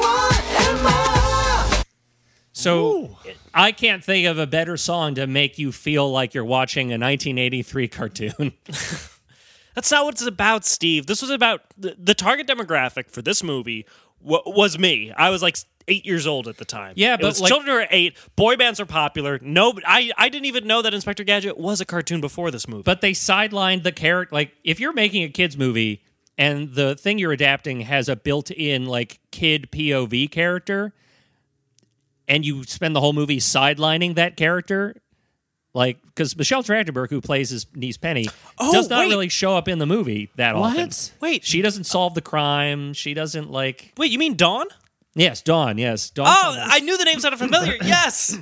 [0.00, 1.84] Want and more.
[2.52, 3.16] So
[3.54, 6.98] I can't think of a better song to make you feel like you're watching a
[6.98, 8.52] 1983 cartoon.
[9.76, 11.06] That's not what it's about, Steve.
[11.06, 13.86] This was about the, the target demographic for this movie
[14.20, 15.12] wa was me.
[15.12, 16.94] I was like eight years old at the time.
[16.96, 18.16] Yeah, but, like- children are eight.
[18.36, 19.38] Boy bands are popular.
[19.42, 22.82] No, I I didn't even know that Inspector Gadget was a cartoon before this movie.
[22.82, 24.34] but they sidelined the character.
[24.34, 26.02] Like, if you're making a kids movie
[26.38, 30.92] and the thing you're adapting has a built-in like kid POV character,
[32.26, 34.96] and you spend the whole movie sidelining that character,
[35.74, 38.26] like because Michelle Trachtenberg, who plays his niece Penny,
[38.58, 39.08] Oh, does not wait.
[39.10, 40.90] really show up in the movie that often.
[41.20, 42.94] Wait, She doesn't solve the crime.
[42.94, 43.92] She doesn't like.
[43.98, 44.66] wait, you mean Dawn?
[45.14, 45.78] Yes, Dawn.
[45.78, 46.26] Yes, Dawn.
[46.28, 46.68] Oh, Summers.
[46.70, 47.76] I knew the name sounded familiar.
[47.82, 48.36] yes.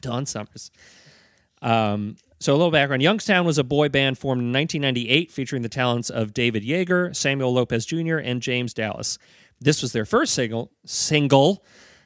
[0.00, 0.70] Dawn Summers.
[1.62, 5.68] Um, so a little background: Youngstown was a boy band formed in 1998, featuring the
[5.68, 9.18] talents of David Yeager, Samuel Lopez Jr., and James Dallas.
[9.60, 10.72] This was their first single.
[10.86, 11.62] Single.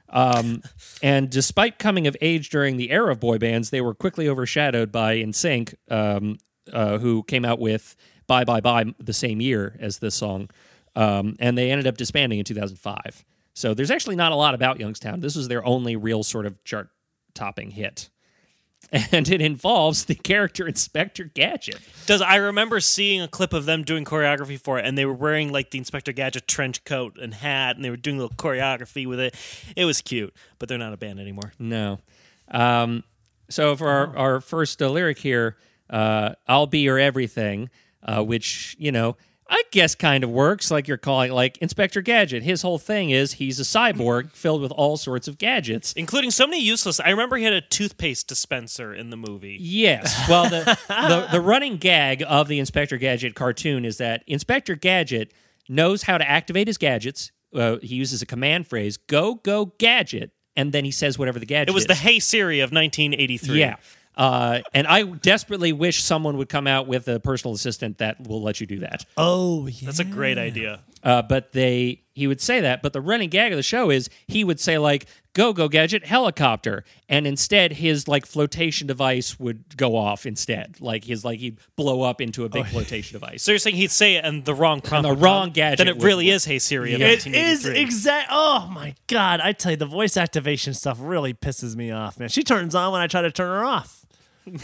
[0.09, 0.62] Um,
[1.03, 4.90] and despite coming of age during the era of boy bands, they were quickly overshadowed
[4.90, 6.38] by NSYNC, um,
[6.73, 7.94] uh, who came out with
[8.27, 10.51] "Bye Bye Bye" the same year as this song,
[10.97, 13.25] um, and they ended up disbanding in 2005.
[13.55, 15.21] So there's actually not a lot about Youngstown.
[15.21, 18.11] This was their only real sort of chart-topping hit,
[18.93, 21.79] and it involves the character Inspector Gadget.
[22.07, 25.14] Does I remember seeing a clip of them doing choreography for it, and they were
[25.14, 28.37] wearing like the Inspector Gadget trench coat and hat, and they were doing a little
[28.37, 29.35] choreography with it.
[29.77, 31.53] It was cute, but they're not a band anymore.
[31.59, 32.01] No.
[32.49, 33.05] Um,
[33.49, 35.57] so for our, our first uh, lyric here,
[35.88, 37.71] uh, "I'll be your everything,"
[38.03, 39.17] uh, which you know
[39.49, 40.71] I guess kind of works.
[40.71, 42.43] Like you're calling like Inspector Gadget.
[42.43, 45.93] His whole thing is he's a cyborg filled with all sorts of gadgets.
[45.93, 46.99] including so many useless.
[46.99, 49.59] I remember he had a toothpaste dispenser in the movie.
[49.61, 50.29] Yes.
[50.29, 55.33] Well, the, the the running gag of the Inspector Gadget cartoon is that Inspector Gadget
[55.69, 57.31] knows how to activate his gadgets.
[57.55, 61.47] Uh, he uses a command phrase, "Go go gadget," and then he says whatever the
[61.47, 61.69] gadget.
[61.69, 61.89] It was is.
[61.89, 63.61] the Hey Siri of 1983.
[63.61, 63.77] Yeah.
[64.16, 68.42] Uh, and I desperately wish someone would come out with a personal assistant that will
[68.42, 69.05] let you do that.
[69.16, 69.87] Oh, yeah.
[69.87, 70.81] that's a great idea.
[71.03, 72.81] Uh, but they, he would say that.
[72.83, 76.07] But the running gag of the show is he would say like, "Go go gadget
[76.07, 80.81] helicopter," and instead his like flotation device would go off instead.
[80.81, 83.42] Like his like he'd blow up into a big flotation device.
[83.42, 85.53] So you're saying he'd say it and the wrong prompt, the wrong come?
[85.53, 87.07] gadget Then it would- really is Hey Siri Yeah.
[87.09, 87.81] It is 1983.
[87.83, 88.29] exact.
[88.31, 89.40] Oh my god!
[89.40, 92.31] I tell you, the voice activation stuff really pisses me off, man.
[92.31, 94.04] She turns on when I try to turn her off.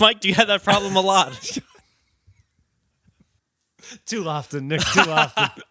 [0.00, 1.32] Mike, do you have that problem a lot?
[4.06, 4.80] Too often, Nick.
[4.82, 5.62] Too often.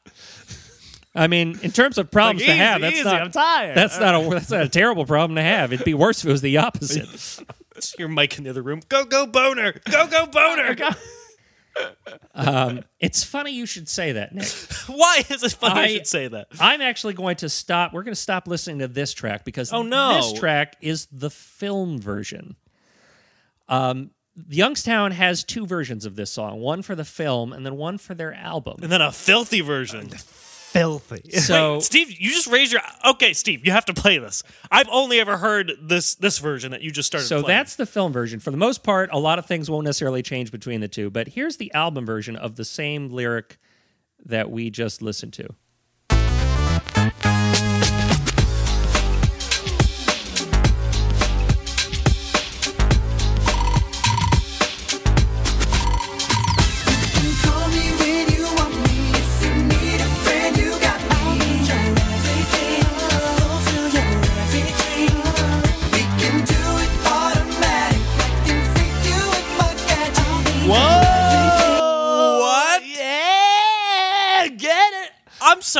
[1.15, 3.21] I mean, in terms of problems Like, to easy, have, that's easy, not.
[3.21, 3.77] I'm tired.
[3.77, 5.71] That's not a that's not a terrible problem to have.
[5.73, 7.39] It'd be worse if it was the opposite.
[7.99, 8.81] Your Mike in the other room.
[8.89, 9.73] Go go boner.
[9.89, 10.75] Go go boner.
[12.35, 14.49] Um, it's funny you should say that, Nick.
[14.87, 15.79] Why is it funny?
[15.79, 16.47] I, I- should say that.
[16.59, 17.93] I'm actually going to stop.
[17.93, 20.15] We're going to stop listening to this track because Oh, no.
[20.15, 22.57] this track is the film version.
[23.69, 24.11] Um,
[24.47, 28.13] Youngstown has two versions of this song: one for the film, and then one for
[28.13, 28.77] their album.
[28.81, 30.09] And then a filthy version.
[30.69, 31.29] filthy.
[31.39, 32.81] So Wait, Steve, you just raised your.
[33.05, 34.43] Okay, Steve, you have to play this.
[34.69, 37.27] I've only ever heard this this version that you just started.
[37.27, 37.57] So playing.
[37.57, 38.39] that's the film version.
[38.39, 41.29] For the most part, a lot of things won't necessarily change between the two, but
[41.29, 43.57] here's the album version of the same lyric
[44.25, 45.47] that we just listened to.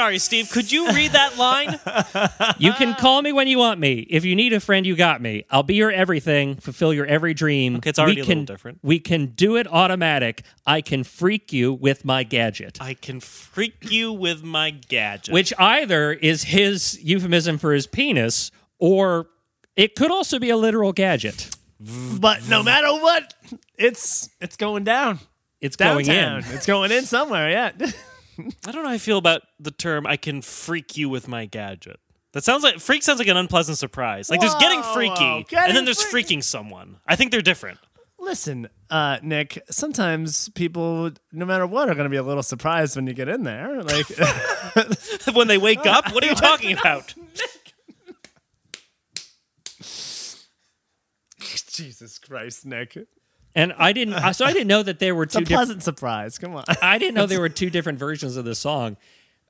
[0.10, 0.50] Sorry, Steve.
[0.50, 1.80] Could you read that line?
[2.58, 4.00] You can call me when you want me.
[4.10, 5.46] If you need a friend, you got me.
[5.50, 7.78] I'll be your everything, fulfill your every dream.
[7.78, 8.80] Okay, it's already we a can, little different.
[8.82, 10.44] We can do it automatic.
[10.66, 12.78] I can freak you with my gadget.
[12.82, 15.34] I can freak you with my gadget.
[15.34, 19.28] Which either is his euphemism for his penis, or
[19.76, 21.50] it could also be a literal gadget.
[21.80, 23.34] But no matter what,
[23.78, 25.20] it's it's going down.
[25.62, 26.44] It's going in.
[26.50, 27.50] It's going in somewhere.
[27.50, 27.72] Yeah.
[28.66, 31.46] I don't know how I feel about the term "I can freak you with my
[31.46, 32.00] gadget."
[32.34, 34.30] That sounds like freak sounds like an unpleasant surprise.
[34.30, 36.38] Like there's getting Whoa, freaky, whoa, and then there's freaky.
[36.38, 36.98] freaking someone.
[37.08, 37.80] I think they're different.
[38.20, 39.64] Listen, uh, Nick.
[39.70, 43.30] Sometimes people, no matter what, are going to be a little surprised when you get
[43.30, 43.82] in there.
[43.82, 44.08] Like,
[45.34, 47.14] when they wake up, what are you talking about?
[51.68, 52.98] Jesus Christ, Nick.
[53.60, 55.58] And I didn't, so I didn't know that there were It's two a different.
[55.58, 56.38] pleasant surprise.
[56.38, 56.64] Come on.
[56.82, 58.98] I didn't know there were two different versions of the song,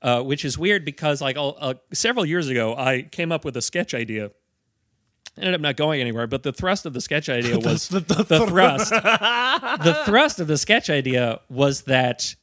[0.01, 3.61] uh, which is weird because like uh, several years ago, I came up with a
[3.61, 4.31] sketch idea.
[5.37, 8.89] Ended up not going anywhere, but the thrust of the sketch idea was the, thrust.
[8.89, 12.35] the thrust of the sketch idea was that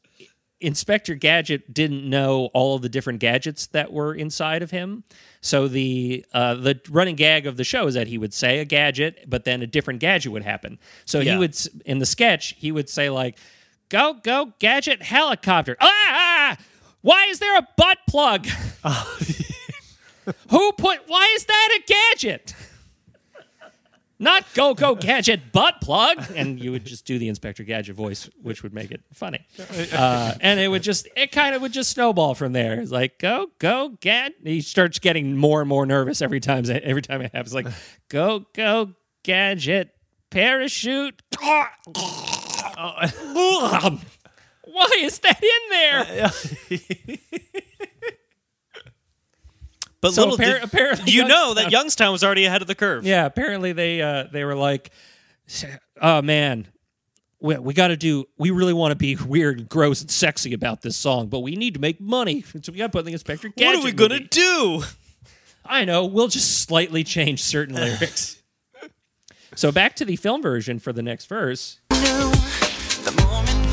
[0.60, 5.04] Inspector Gadget didn't know all of the different gadgets that were inside of him.
[5.42, 8.64] So the uh, the running gag of the show is that he would say a
[8.64, 10.78] gadget, but then a different gadget would happen.
[11.04, 11.32] So Yeah.
[11.32, 13.36] he would in the sketch he would say like,
[13.90, 16.56] "Go go gadget helicopter." Ah!
[17.02, 18.46] Why is there a butt plug?
[20.50, 21.00] Who put?
[21.06, 21.82] Why is that a
[22.14, 22.54] gadget?
[24.18, 28.30] Not go go gadget butt plug, and you would just do the Inspector Gadget voice,
[28.40, 29.46] which would make it funny,
[29.92, 32.80] uh, and it would just it kind of would just snowball from there.
[32.80, 34.32] It's like go go gad.
[34.42, 37.52] He starts getting more and more nervous every time every time it happens.
[37.54, 37.66] Like
[38.08, 39.90] go go gadget
[40.30, 41.20] parachute.
[44.66, 47.60] Why is that in there?
[50.00, 52.74] But So little appar- did apparently you know that Youngstown was already ahead of the
[52.74, 53.04] curve.
[53.04, 54.90] Yeah, apparently they uh, they were like,
[56.00, 56.66] "Oh man,
[57.40, 58.26] we, we got to do.
[58.38, 61.56] We really want to be weird, and gross, and sexy about this song, but we
[61.56, 63.84] need to make money, so we got to put in the Inspector Gadget." What are
[63.84, 64.82] we gonna do?
[65.64, 66.04] I know.
[66.04, 68.42] We'll just slightly change certain lyrics.
[69.54, 71.80] So back to the film version for the next verse.
[71.88, 73.65] The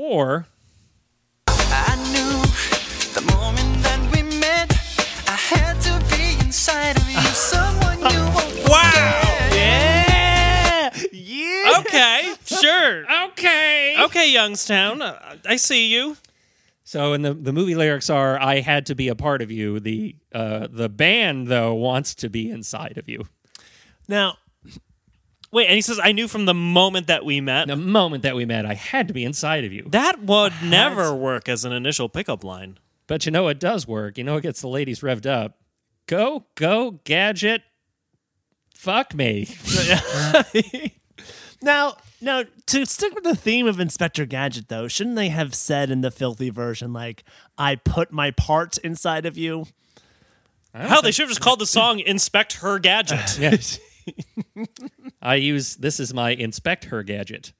[0.00, 0.46] Or
[1.56, 2.40] I knew
[3.14, 4.70] the moment that we met,
[5.26, 8.68] I had to be inside of you, someone you won't.
[8.68, 9.22] Wow.
[9.52, 10.90] Yeah.
[11.10, 11.80] Yeah.
[11.80, 13.06] Okay, sure.
[13.30, 16.16] okay, Okay, Youngstown, uh, I see you.
[16.84, 19.80] So in the the movie lyrics are, "I had to be a part of you."
[19.80, 23.26] The uh, the band though wants to be inside of you.
[24.06, 24.36] Now,
[25.50, 28.36] Wait, and he says, "I knew from the moment that we met." The moment that
[28.36, 29.86] we met, I had to be inside of you.
[29.90, 32.78] That would never work as an initial pickup line.
[33.06, 34.18] But you know it does work.
[34.18, 35.58] You know it gets the ladies revved up.
[36.06, 37.62] Go, go, gadget.
[38.74, 39.48] Fuck me.
[41.62, 45.90] now, now to stick with the theme of Inspector Gadget, though, shouldn't they have said
[45.90, 47.24] in the filthy version, like,
[47.56, 49.66] "I put my part inside of you"?
[50.74, 53.80] Hell, they should have just called the song "Inspect Her Gadget." Yes.
[55.22, 57.52] I use this is my inspect her gadget.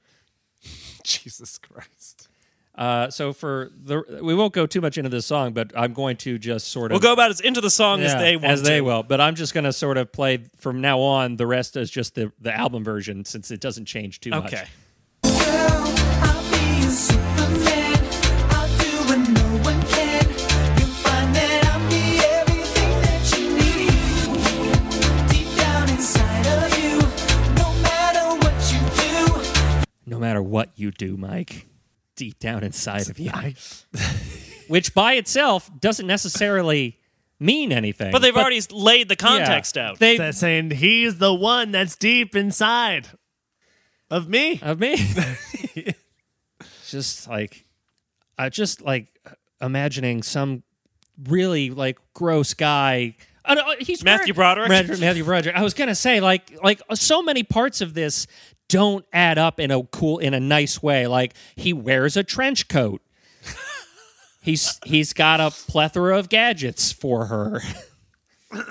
[1.05, 2.29] Jesus Christ.
[2.75, 6.17] Uh, so for the we won't go too much into this song, but I'm going
[6.19, 8.63] to just sort of We'll go about as into the song as they want as
[8.63, 8.83] they to.
[8.83, 9.03] will.
[9.03, 12.15] But I'm just going to sort of play from now on the rest as just
[12.15, 14.55] the the album version since it doesn't change too much.
[14.55, 14.69] Okay.
[30.09, 31.67] No matter what you do, Mike,
[32.17, 33.31] deep down inside of you,
[34.69, 36.99] which by itself doesn't necessarily
[37.39, 38.11] mean anything.
[38.11, 39.99] But they've already laid the context yeah, out.
[39.99, 43.07] They That's saying he's the one that's deep inside
[44.11, 44.61] of me.
[44.63, 44.97] of me.
[46.89, 47.67] just like
[48.39, 49.07] I just like
[49.61, 50.63] imagining some
[51.25, 53.15] really like gross guy.
[53.45, 54.69] I don't, uh, he's Matthew wearing- Broderick?
[54.69, 55.57] Matthew, Matthew Broderick.
[55.57, 58.27] I was gonna say like like uh, so many parts of this
[58.69, 61.07] don't add up in a cool in a nice way.
[61.07, 63.03] Like he wears a trench coat.
[64.43, 67.61] he's he's got a plethora of gadgets for her.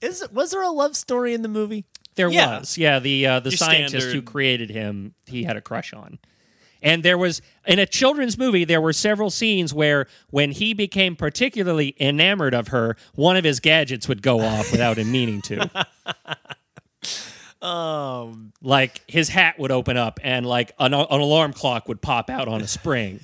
[0.00, 1.84] Is was there a love story in the movie?
[2.14, 2.60] There Yeah.
[2.60, 2.98] was, yeah.
[3.00, 6.18] The uh, the Your scientist who created him, he had a crush on.
[6.80, 11.16] And there was in a children's movie, there were several scenes where when he became
[11.16, 15.68] particularly enamored of her, one of his gadgets would go off without him meaning to.
[17.60, 22.30] Um, like his hat would open up and like an, an alarm clock would pop
[22.30, 23.20] out on a spring.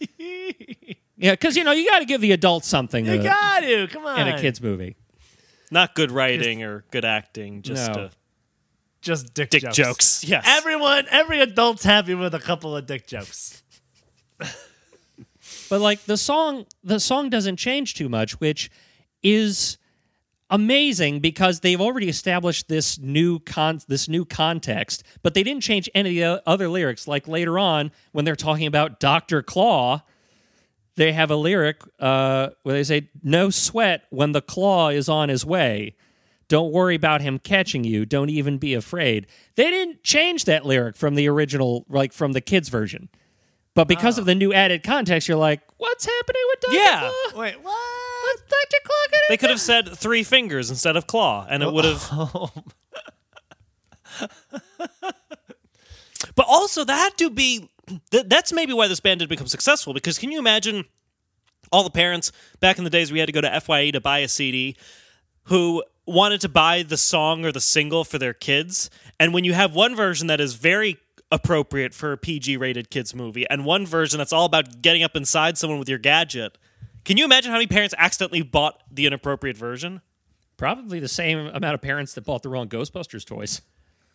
[0.18, 3.86] yeah, because you know you got to give the adults something you to- got to
[3.88, 4.20] come on.
[4.26, 4.96] in a kids movie.
[5.70, 8.04] Not good writing or good acting, just No.
[8.04, 8.08] uh,
[9.02, 9.76] just dick, dick jokes.
[9.76, 10.24] jokes.
[10.24, 10.44] Yes.
[10.46, 13.62] Everyone, every adult's happy with a couple of dick jokes.
[15.68, 18.70] but like the song the song doesn't change too much which
[19.22, 19.77] is
[20.50, 25.90] amazing because they've already established this new con this new context but they didn't change
[25.94, 29.42] any of the other lyrics like later on when they're talking about Dr.
[29.42, 30.02] Claw
[30.96, 35.28] they have a lyric uh, where they say no sweat when the claw is on
[35.28, 35.94] his way
[36.48, 39.26] don't worry about him catching you don't even be afraid
[39.56, 43.10] they didn't change that lyric from the original like from the kids version
[43.78, 46.74] but because of the new added context, you're like, "What's happening with Dr.
[46.74, 46.98] Yeah.
[47.30, 47.40] Claw?
[47.40, 48.07] Wait, what?
[48.36, 48.82] Dr.
[48.84, 52.08] Claw gonna They could have said three fingers instead of claw, and it would have.
[52.10, 52.50] Oh,
[56.34, 57.68] but also, that had to be.
[58.10, 59.94] Th- that's maybe why this band did become successful.
[59.94, 60.84] Because can you imagine
[61.70, 64.18] all the parents back in the days we had to go to FYE to buy
[64.20, 64.76] a CD
[65.44, 68.90] who wanted to buy the song or the single for their kids?
[69.20, 70.98] And when you have one version that is very
[71.30, 75.14] appropriate for a PG rated kids movie and one version that's all about getting up
[75.14, 76.56] inside someone with your gadget.
[77.08, 80.02] Can you imagine how many parents accidentally bought the inappropriate version?
[80.58, 83.62] Probably the same amount of parents that bought the wrong Ghostbusters toys.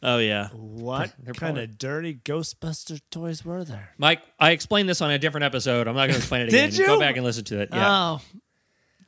[0.04, 0.50] Oh yeah.
[0.50, 3.94] What They're kind probably- of dirty Ghostbuster toys were there?
[3.98, 5.88] Mike, I explained this on a different episode.
[5.88, 6.80] I'm not going to explain it Did again.
[6.82, 6.86] you?
[6.86, 7.70] Go back and listen to it.
[7.72, 7.90] Yeah.
[7.90, 8.22] Oh,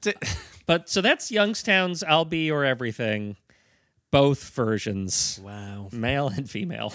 [0.02, 0.14] Di-
[0.66, 3.38] But so that's Youngstown's I'll Be or Everything,
[4.10, 5.90] both versions, Wow.
[5.92, 6.92] male and female.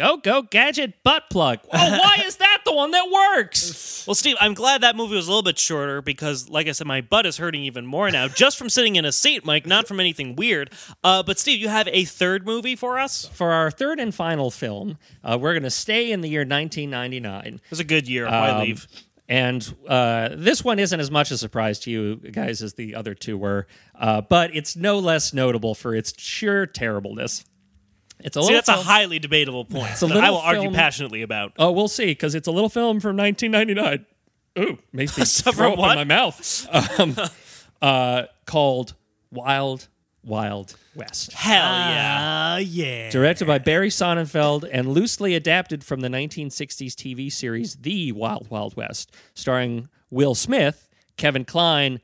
[0.00, 1.60] Go, go, gadget butt plug.
[1.72, 4.04] Oh, why is that the one that works?
[4.06, 6.86] Well, Steve, I'm glad that movie was a little bit shorter because, like I said,
[6.86, 9.86] my butt is hurting even more now just from sitting in a seat, Mike, not
[9.86, 10.70] from anything weird.
[11.04, 13.26] Uh, but, Steve, you have a third movie for us?
[13.32, 17.54] For our third and final film, uh, we're going to stay in the year 1999.
[17.54, 18.26] It was a good year.
[18.26, 18.86] Why Um, leave?
[19.28, 23.14] And uh, this one isn't as much a surprise to you guys as the other
[23.14, 27.44] two were, uh, but it's no less notable for its sheer terribleness.
[28.24, 30.70] It's a See, little that's a highly debatable point a that I little will argue
[30.72, 31.52] passionately about.
[31.58, 34.06] Oh, we'll see, because it's a little film from 1999.
[34.58, 35.92] Ooh, makes me So throw up what?
[35.92, 36.68] in my mouth.
[36.98, 37.16] Um,
[37.82, 38.94] uh, called
[39.30, 39.88] Wild
[40.22, 41.32] Wild West.
[41.32, 42.54] Hell yeah.
[42.54, 43.10] uh, yeah.
[43.10, 48.76] Directed by Barry Sonnenfeld and loosely adapted from the 1960s TV series The Wild Wild
[48.76, 52.00] West, starring Will Smith, Kevin Kline,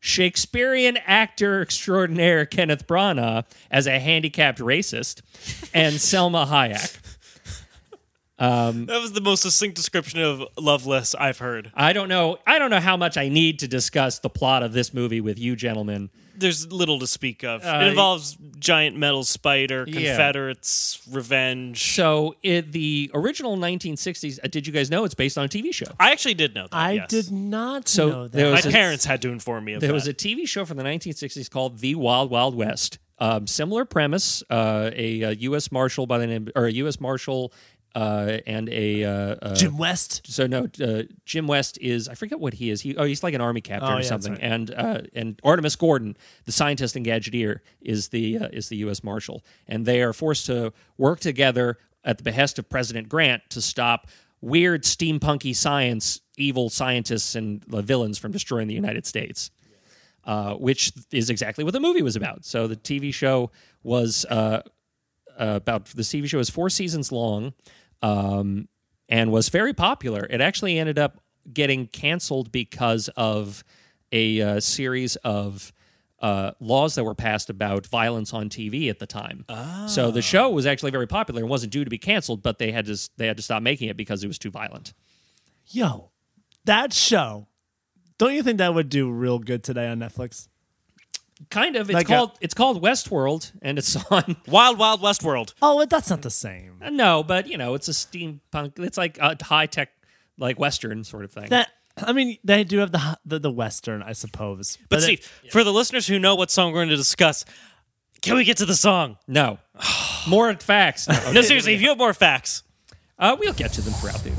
[0.00, 5.22] Shakespearean actor extraordinaire Kenneth Branagh as a handicapped racist,
[5.74, 6.98] and Salma Hayek.
[8.40, 11.72] Um, that was the most succinct description of Loveless I've heard.
[11.74, 12.38] I don't know.
[12.46, 15.38] I don't know how much I need to discuss the plot of this movie with
[15.38, 16.10] you, gentlemen.
[16.38, 17.64] There's little to speak of.
[17.64, 20.10] Uh, it involves giant metal spider, Yeah.
[20.16, 21.94] Confederates, revenge.
[21.94, 24.38] So, it, the original 1960s.
[24.42, 25.86] Uh, did you guys know it's based on a TV show?
[25.98, 26.74] I actually did know that.
[26.76, 27.08] I yes.
[27.08, 28.32] did not So know that.
[28.32, 29.86] there My a- parents had to inform me of that.
[29.86, 29.94] There that.
[29.94, 32.98] was a TV show from the 1960s called The Wild Wild West.
[33.20, 35.72] Um, similar premise: uh, a, uh U.S.
[35.72, 37.00] Marshal by the name, or a U.S.
[37.00, 37.52] Marshal,
[37.98, 39.10] uh, and a uh,
[39.42, 40.20] uh, Jim West.
[40.24, 42.80] so no, uh, Jim West is I forget what he is.
[42.82, 44.32] He oh he's like an army captain Oh, or yeah, something.
[44.34, 44.42] right.
[44.42, 49.02] And uh, and Artemus Gordon, the scientist and gadgeteer, is the uh, is the U.S.
[49.02, 53.60] Marshal, and they are forced to work together at the behest of President Grant to
[53.60, 54.06] stop
[54.40, 59.50] weird steampunky science, evil scientists and villains from destroying the United States.
[60.24, 62.44] Uh, which is exactly what the movie was about.
[62.44, 63.50] So the TV show
[63.82, 64.26] was
[65.38, 67.54] about the TV show is four seasons long
[68.02, 68.68] um,
[69.08, 70.26] and was very popular.
[70.28, 71.22] It actually ended up
[71.52, 73.64] getting canceled because of
[74.12, 75.72] a uh, series of
[76.20, 79.44] uh, laws that were passed about violence on TV at the time.
[79.88, 82.72] So the show was actually very popular and wasn't due to be canceled, but they
[82.72, 84.94] had to they had to stop making it because it was too violent.
[85.66, 86.10] Yo,
[86.64, 87.48] that show.
[88.18, 90.48] Don't you think that would do real good today on Netflix?
[91.50, 91.88] Kind of.
[91.88, 94.36] It's Like a- called it's called Westworld, and it's on.
[94.46, 95.54] Wild Wild West World.
[95.62, 96.80] Oh, but that's not the same.
[96.90, 98.78] No, but you know, it's a steampunk.
[98.78, 99.90] It's like a high tech,
[100.36, 101.46] like Western sort of thing.
[101.50, 104.78] That I mean, they do have the the, the western, I suppose.
[104.88, 107.44] But, it- Steve, for the listeners who know what song we're going to discuss,
[108.22, 109.16] can we get to the song?
[109.26, 109.58] no,
[110.28, 111.08] more facts.
[111.08, 112.62] No, No, seriously, if you have more facts.
[113.20, 114.30] Uh, we'll get to them throughout the.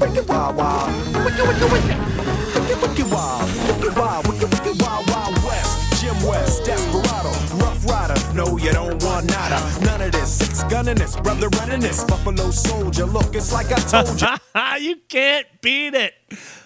[0.00, 1.24] Wicked wild wild.
[1.24, 2.17] Wicked wicked wicked.
[2.58, 3.50] Wicked wicked wild.
[3.68, 4.26] Wicked wild.
[4.26, 6.00] Wicked wicked wild wild west.
[6.00, 8.34] Jim West, Desperado, Rough Rider.
[8.34, 9.84] No, you don't want nada.
[9.84, 10.32] None of this.
[10.38, 12.04] Six gunning this, brother running this.
[12.04, 13.04] Buffalo Soldier.
[13.06, 14.88] Look, it's like I told you.
[14.88, 16.14] you can't beat it.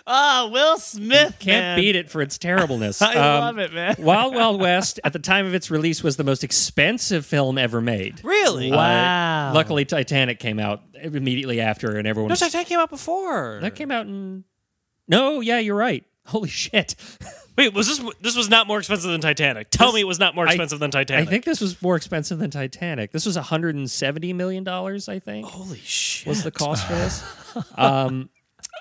[0.06, 1.78] Ah, Will Smith Can't man.
[1.78, 3.00] beat it for its terribleness.
[3.02, 3.94] I Um, love it, man.
[4.00, 7.80] Wild Wild West, at the time of its release, was the most expensive film ever
[7.80, 8.20] made.
[8.24, 8.70] Really?
[8.70, 9.52] Wow.
[9.54, 12.30] Luckily, Titanic came out immediately after, and everyone.
[12.30, 13.58] No, Titanic came out before.
[13.62, 14.44] that came out in.
[15.08, 16.04] No, yeah, you're right.
[16.26, 16.94] Holy shit!
[17.58, 19.68] Wait, was this this was not more expensive than Titanic?
[19.70, 21.22] Tell me it was not more I- expensive than Titanic.
[21.22, 21.30] I Titanic.
[21.30, 23.10] think this was more expensive than Titanic.
[23.12, 25.08] This was 170 million dollars.
[25.08, 26.28] I think Holy shit.
[26.28, 27.22] was the cost for this.
[27.76, 28.30] um,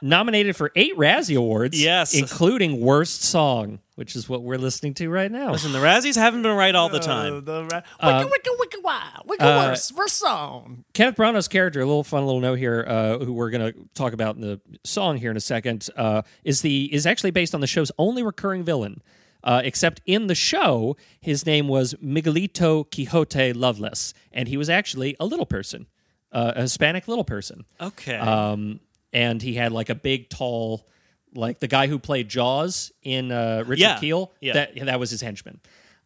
[0.02, 1.82] nominated for eight Razzie Awards.
[1.82, 2.14] Yes.
[2.14, 5.52] including worst song, which is what we're listening to right now.
[5.52, 7.46] Listen, the Razzies haven't been right all the Uh, time.
[7.46, 9.26] the ra- Uh, wicked, wicked, wicked, wild.
[9.28, 9.92] Wicked uh, worse.
[9.92, 10.86] Worst song.
[10.94, 14.14] Kenneth Branagh's character, a little fun little note here, uh, who we're going to talk
[14.14, 17.62] about in the song here in a second, uh, is the is actually based on
[17.62, 19.02] the show's only recurring villain.
[19.44, 25.16] Uh, except in the show, his name was Miguelito Quixote Loveless, and he was actually
[25.20, 25.88] a little person,
[26.32, 27.66] uh, a Hispanic little person.
[27.82, 28.18] Okay.
[28.18, 28.82] Um,
[29.14, 30.88] and he had like a big, tall,
[31.34, 34.00] like the guy who played Jaws in uh, Richard Yeah.
[34.00, 34.32] Kiel.
[34.42, 34.54] Yeah.
[34.54, 35.60] That that was his henchman.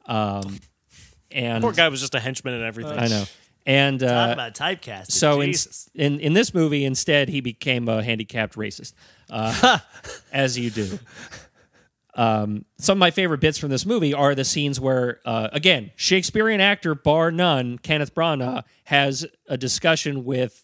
[0.06, 0.60] Um,
[1.32, 2.98] and Poor guy was just a henchman and everything.
[2.98, 3.26] I know.
[3.66, 5.12] And Talk uh, about typecast.
[5.12, 5.54] so in,
[5.96, 8.94] in in this movie, instead, he became a handicapped racist,
[9.32, 9.80] uh,
[10.32, 11.00] as you do.
[12.14, 15.92] Um, some of my favorite bits from this movie are the scenes where, uh, again,
[15.98, 20.64] Shakespearean actor bar none, Kenneth Branagh, has a discussion with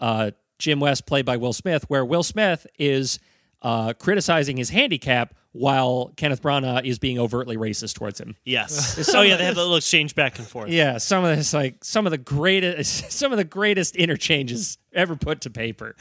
[0.00, 3.18] uh, Jim West, played by Will Smith, where Will Smith is
[3.62, 8.36] uh, criticizing his handicap while Kenneth Branagh is being overtly racist towards him.
[8.44, 9.08] Yes.
[9.14, 10.70] oh yeah, they have a little exchange back and forth.
[10.70, 15.16] Yeah, some of this like some of the greatest some of the greatest interchanges ever
[15.16, 15.96] put to paper.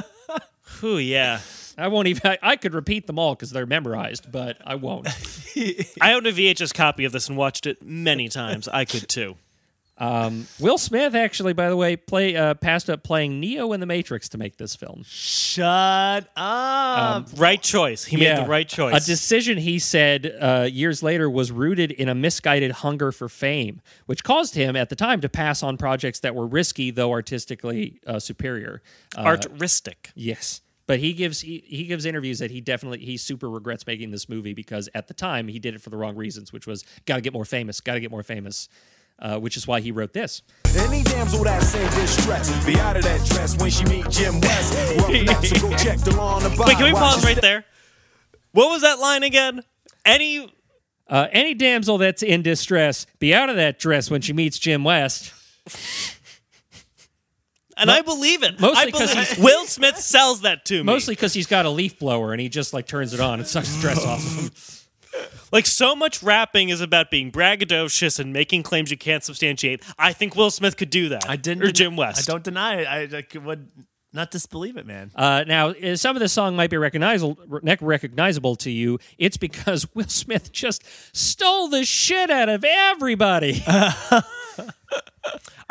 [0.80, 1.40] Whew, yeah.
[1.78, 2.20] I won't even.
[2.24, 5.08] I, I could repeat them all because they're memorized, but I won't.
[6.00, 8.68] I owned a VHS copy of this and watched it many times.
[8.68, 9.36] I could too.
[9.98, 14.28] Will Smith actually, by the way, play uh, passed up playing Neo in the Matrix
[14.30, 15.02] to make this film.
[15.06, 17.28] Shut up.
[17.36, 18.04] Right choice.
[18.04, 19.04] He made the right choice.
[19.04, 23.80] A decision he said uh, years later was rooted in a misguided hunger for fame,
[24.06, 28.00] which caused him at the time to pass on projects that were risky though artistically
[28.06, 28.82] uh, superior.
[29.16, 30.10] Uh, Artistic.
[30.14, 30.62] Yes.
[30.86, 34.28] But he gives he, he gives interviews that he definitely he super regrets making this
[34.28, 37.16] movie because at the time he did it for the wrong reasons, which was got
[37.16, 38.68] to get more famous, got to get more famous,
[39.22, 40.42] uh, which is why he wrote this.
[40.76, 44.74] Any damsel that's in distress, be out of that dress when she meet Jim West.
[45.28, 47.64] Rough so go check the law on Wait, can we pause right there?
[48.52, 49.62] What was that line again?
[50.04, 50.52] Any
[51.08, 54.82] Uh, any damsel that's in distress, be out of that dress when she meets Jim
[54.84, 55.32] West.
[57.76, 58.58] and I believe it.
[58.60, 60.82] mostly I 'cause believe- Will Smith sells that to me.
[60.84, 63.48] Mostly because he's got a leaf blower and he just like turns it on and
[63.48, 64.50] sucks the dress off of him.
[65.52, 69.84] Like so much rapping is about being braggadocious and making claims you can't substantiate.
[69.98, 71.28] I think Will Smith could do that.
[71.28, 71.62] I didn't.
[71.62, 72.28] Or den- Jim West.
[72.28, 73.14] I don't deny it.
[73.14, 73.68] I, I would
[74.14, 75.10] not disbelieve it, man.
[75.14, 77.38] Uh, now, uh, some of the song might be recognizable,
[77.80, 78.98] recognizable to you.
[79.18, 80.82] It's because Will Smith just
[81.16, 83.62] stole the shit out of everybody.
[83.66, 84.22] I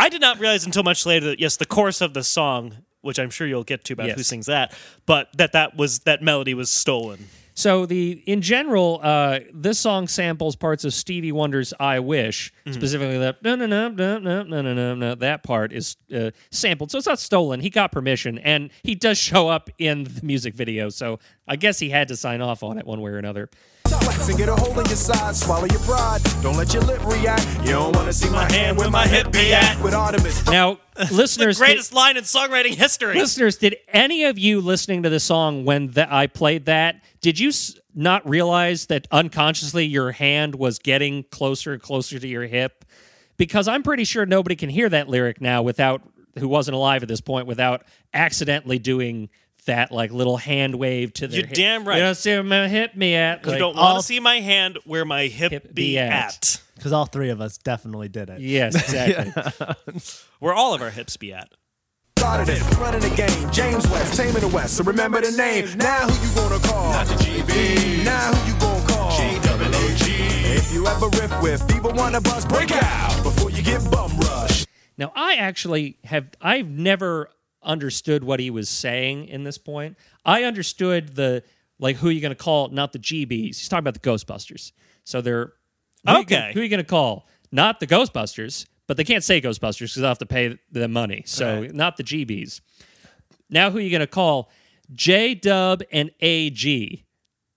[0.09, 3.29] did not realize until much later that yes, the chorus of the song, which I'm
[3.29, 4.73] sure you'll get to about who sings that,
[5.05, 7.27] but that that was that melody was stolen.
[7.54, 13.18] So the in general, uh, this song samples parts of Stevie Wonder's "I Wish," specifically
[13.20, 16.91] that no no no no no no no no no that part is uh, sampled.
[16.91, 17.60] So it's not stolen.
[17.60, 20.89] He got permission, and he does show up in the music video.
[20.89, 23.49] So I guess he had to sign off on it one way or another.
[23.99, 26.21] Flex and get a hole in your side, swallow your pride.
[26.41, 27.45] Don't let your lip react.
[27.61, 29.81] You don't wanna see my hand where my hip be at.
[29.81, 30.45] With Artemis.
[30.47, 30.79] Now,
[31.11, 33.15] listeners, did- Greatest line in songwriting history.
[33.15, 37.39] listeners, did any of you listening to the song when th- I played that, did
[37.39, 42.43] you s- not realize that unconsciously your hand was getting closer and closer to your
[42.47, 42.85] hip?
[43.37, 46.01] Because I'm pretty sure nobody can hear that lyric now without
[46.37, 47.83] who wasn't alive at this point without
[48.13, 49.29] accidentally doing
[49.66, 51.38] that like little hand wave to the.
[51.38, 51.55] You're hip.
[51.55, 51.97] damn right.
[51.97, 53.45] You don't see where my hip me at.
[53.45, 56.12] You don't all- want to see my hand where my hip, Hip be be at.
[56.12, 56.62] at.
[56.76, 58.41] Because all three of us definitely did it.
[58.41, 59.76] Yes, exactly.
[60.39, 61.47] Where all of our hips be at.
[62.18, 63.51] Started it, running the game.
[63.51, 64.78] James West, taming the West.
[64.78, 65.68] So remember the name.
[65.78, 66.91] Now who you gonna call?
[66.91, 68.03] Not the GB.
[68.03, 69.12] Now who you gonna call?
[69.16, 70.12] J-double-O-G.
[70.55, 74.68] If you ever riff with people wanna buzz, break out before you get bum rushed.
[74.97, 77.30] Now, I actually have, I've never
[77.64, 79.97] understood what he was saying in this point.
[80.26, 81.43] I understood the,
[81.80, 83.47] like, who are you going to call, not the GBs.
[83.57, 84.72] He's talking about the Ghostbusters.
[85.03, 85.53] So they're,
[86.07, 86.36] who Okay.
[86.36, 87.28] gonna- who are you going to call?
[87.51, 91.24] Not the Ghostbusters, but they can't say Ghostbusters because they'll have to pay them money.
[91.26, 92.62] So not the GBs.
[93.49, 94.49] Now, who are you going to call?
[94.93, 97.05] J Dub and AG.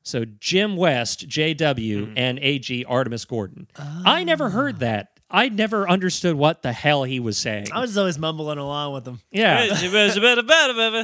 [0.02, 2.12] So Jim West, JW, mm-hmm.
[2.18, 3.68] and AG Artemus Gordon.
[3.78, 4.02] Ah.
[4.04, 5.13] I never heard that.
[5.30, 7.68] I never understood what the hell he was saying.
[7.72, 9.20] I was always mumbling along with them.
[9.32, 9.66] Yeah.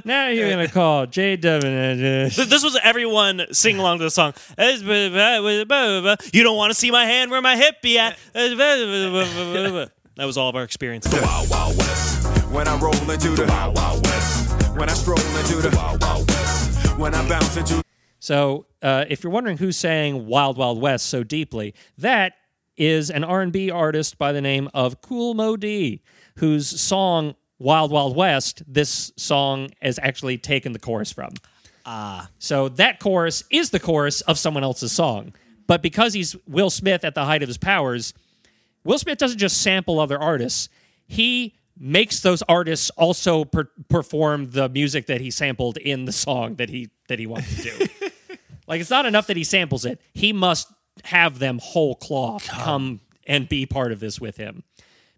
[0.05, 2.37] now you're gonna call JW.
[2.51, 4.35] This was everyone singing along to the song.
[6.33, 8.19] You don't want to see my hand where my hip be at.
[10.17, 11.07] That was all of our experience.
[11.11, 12.27] Wild Wild West.
[12.51, 14.77] When I roll into the Wild Wild West.
[14.77, 16.99] When I stroll into the Wild Wild West.
[16.99, 17.83] When I bounce into
[18.19, 22.35] So, uh, if you're wondering who's saying "Wild Wild West" so deeply, that
[22.81, 26.03] is an R&B artist by the name of Kool Moe Dee,
[26.39, 31.35] whose song "Wild Wild West" this song is actually taken the chorus from.
[31.85, 32.31] Ah.
[32.39, 35.35] So that chorus is the chorus of someone else's song,
[35.67, 38.15] but because he's Will Smith at the height of his powers,
[38.83, 40.71] Will Smith doesn't just sample other artists;
[41.07, 46.55] he makes those artists also per- perform the music that he sampled in the song
[46.57, 47.87] that he that he wants to do.
[48.67, 50.73] like it's not enough that he samples it; he must
[51.05, 54.65] have them whole cloth come and be part of this with him.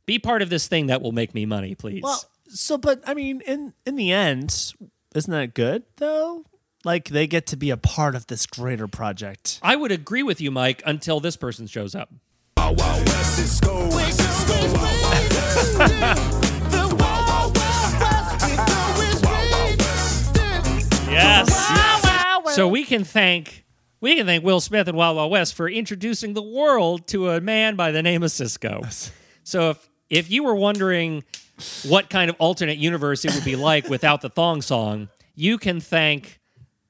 [0.07, 2.03] Be part of this thing that will make me money, please.
[2.03, 4.75] Well, so but I mean, in in the end,
[5.15, 6.45] isn't that good though?
[6.85, 9.61] Like they get to be a part of this greater project.
[9.63, 12.11] I would agree with you, Mike, until this person shows up.
[12.57, 15.79] Wild Wild West, Sisqó, Sisqó, Wild Wild West.
[16.73, 17.95] The Wild Wild West.
[18.01, 21.11] Wild Wild West.
[21.11, 22.55] Yes.
[22.55, 23.62] So we can thank
[24.03, 27.41] we can thank Will Smith and Wild Wild West for introducing the world to a
[27.41, 29.11] man by the name of Sisqó.
[29.45, 31.25] So if if you were wondering
[31.89, 35.81] what kind of alternate universe it would be like without the thong song, you can
[35.81, 36.39] thank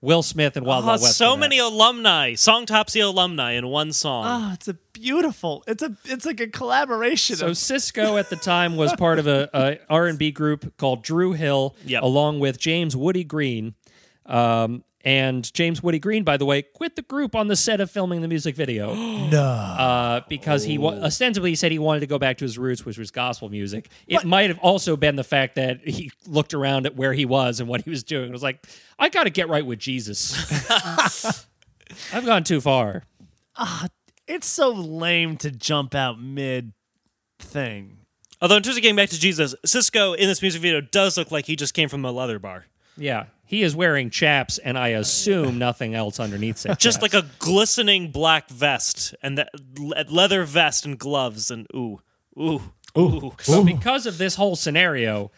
[0.00, 1.16] Will Smith and Wild Oh, Wild West.
[1.16, 4.24] so many alumni, Songtopsy alumni in one song.
[4.26, 5.62] Oh, it's a beautiful.
[5.68, 7.36] It's a it's like a collaboration.
[7.36, 11.32] So of, Sisqó at the time was part of a, a R&B group called Dru
[11.34, 12.02] Hill, Yep.
[12.02, 13.74] along with James Woody Green.
[14.26, 17.90] Um, and James Woody Green, by the way, quit the group on the set of
[17.90, 18.94] filming the music video.
[18.94, 22.58] no, uh, because he wa- ostensibly he said he wanted to go back to his
[22.58, 23.88] roots, which was gospel music.
[24.06, 27.60] It might have also been the fact that he looked around at where he was
[27.60, 28.24] and what he was doing.
[28.24, 28.64] and was like,
[28.98, 30.36] I got to get right with Jesus.
[32.12, 33.04] I've gone too far.
[34.26, 36.72] it's so lame to jump out mid
[37.38, 37.98] thing.
[38.40, 41.30] Although in terms of getting back to Jesus, Sisqó in this music video does look
[41.30, 42.66] like he just came from a leather bar.
[42.96, 47.14] Yeah, he is wearing chaps, and I assume nothing else underneath said Just chaps.
[47.14, 52.00] like a glistening black vest and that le- leather vest and gloves and ooh,
[52.38, 52.62] ooh,
[52.96, 53.32] ooh.
[53.40, 55.30] So, because of this whole scenario,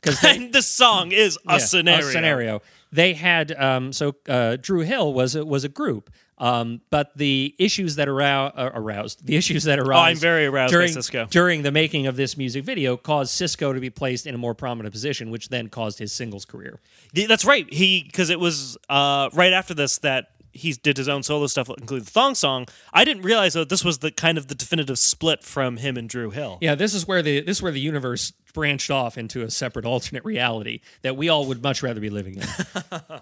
[0.00, 2.10] because And this song is a scenario.
[2.10, 6.10] scenario, they had um, so uh, Dru Hill was was a group.
[6.38, 10.44] Um, but the issues that arou- uh, aroused, the issues that aroused, Oh, I'm very
[10.46, 11.30] aroused during, Sisqó.
[11.30, 14.54] during the making of this music video caused Sisqó to be placed in a more
[14.54, 16.80] prominent position, which then caused his singles career.
[17.14, 17.72] That's right.
[17.72, 21.68] He because it was uh, right after this that he did his own solo stuff,
[21.68, 22.66] including the thong song.
[22.92, 26.08] I didn't realize that this was the kind of the definitive split from him and
[26.08, 26.58] Dru Hill.
[26.60, 29.84] Yeah, this is where the this is where the universe branched off into a separate
[29.84, 32.42] alternate reality that we all would much rather be living in.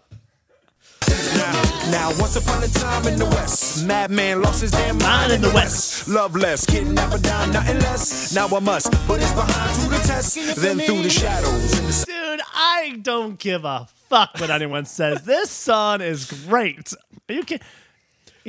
[1.91, 5.51] Now, once upon a time in the West, madman lost his damn mind in the
[5.51, 6.09] West.
[6.09, 8.35] Love less, kidnapper down, nothing less.
[8.35, 11.79] Now I must put his behind to the test, then through the shadows.
[11.79, 15.23] In the Dude, I don't give a fuck what anyone says.
[15.25, 16.93] This song is great.
[17.29, 17.67] Are you kidding?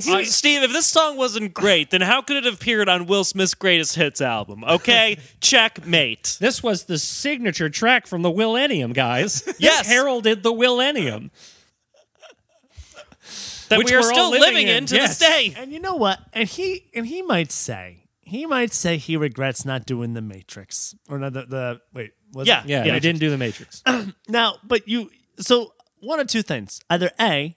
[0.10, 3.24] Uh, Steve, if this song wasn't great, then how could it have appeared on Will
[3.24, 4.64] Smith's greatest hits album?
[4.66, 6.36] Okay, checkmate.
[6.42, 9.44] This was the signature track from the Willennium, guys.
[9.44, 9.88] This Yes.
[9.88, 11.30] heralded the Willennium.
[13.70, 15.18] That Which we are we're still living living in, in to yes.
[15.18, 15.54] this day.
[15.58, 16.20] And you know what?
[16.34, 20.96] And he and he might say he might say he regrets not doing the Matrix
[21.10, 22.64] or not the, the wait was Yeah.
[22.64, 22.68] it?
[22.70, 23.84] Yeah, I didn't do the Matrix.
[24.28, 26.80] Now, but you so one of two things.
[26.90, 27.56] Either A,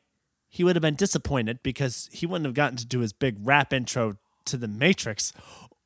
[0.49, 3.73] he would have been disappointed because he wouldn't have gotten to do his big rap
[3.73, 5.33] intro to the Matrix.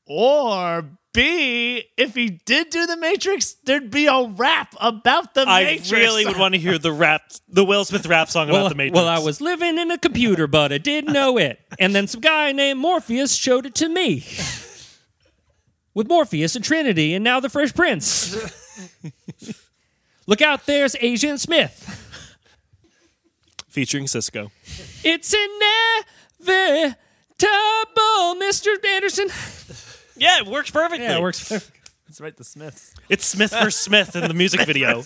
[0.06, 0.84] Or
[1.14, 5.50] B, if he did do the Matrix, there'd be a rap about the Matrix.
[5.50, 5.92] I Matrix.
[5.92, 8.74] really would want to hear the rap, the Will Smith rap song well, about the
[8.76, 8.96] Matrix.
[8.96, 11.60] well, I was living in a computer, but I didn't know it.
[11.78, 14.24] And then some guy named Morpheus showed it to me.
[15.94, 18.34] With Morpheus and Trinity, and now the Fresh Prince.
[20.26, 21.98] Look out, there's Agent Smith.
[23.68, 24.50] featuring Sisqó.
[25.04, 25.34] It's
[26.38, 26.96] inevitable,
[28.40, 28.82] Mr.
[28.86, 29.28] Anderson.
[30.22, 31.04] Yeah, it works perfectly.
[31.04, 31.48] Yeah, it works.
[31.48, 32.94] That's right, the Smiths.
[33.08, 34.98] It's Smith versus Smith in the music video.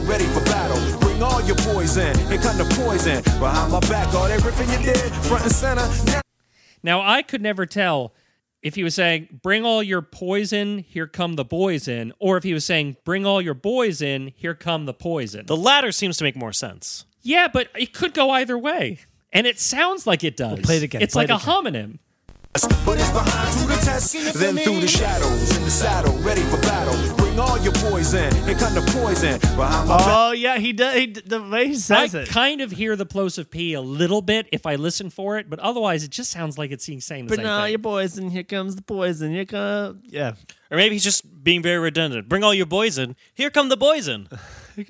[0.00, 0.98] ready for battle.
[0.98, 2.18] Bring all your poison.
[2.26, 3.22] Here come the poison.
[3.38, 5.86] Behind my back, all everything you did, front and center.
[6.06, 6.20] Now
[6.82, 8.14] Now, I could never tell
[8.62, 12.42] if he was saying, bring all your poison, here come the boys in, or if
[12.42, 15.46] he was saying, bring all your boys in, here come the poison.
[15.46, 17.04] The latter seems to make more sense.
[17.22, 18.98] yeah, but it could go either way.
[19.32, 20.60] And it sounds like it does.
[20.60, 21.72] play it again, It's play like it a again.
[21.72, 21.98] homonym.
[22.84, 26.56] Put his behind to the test, then through the shadows in the saddle, ready for
[26.62, 27.14] battle.
[27.16, 28.34] Bring all your poison.
[28.44, 29.38] Here come the poison.
[29.56, 30.06] Behind my back.
[30.08, 30.94] Oh yeah, he does.
[30.96, 32.28] He, the way he says I it.
[32.28, 35.60] kind of hear the plosive P a little bit if I listen for it, but
[35.60, 37.70] otherwise it just sounds like it's saying the But same now thing.
[37.70, 38.30] your poison.
[38.30, 39.30] Here comes the poison.
[39.32, 40.32] Here come yeah.
[40.72, 42.28] Or maybe he's just being very redundant.
[42.28, 43.14] Bring all your poison.
[43.32, 44.26] Here come the boys in.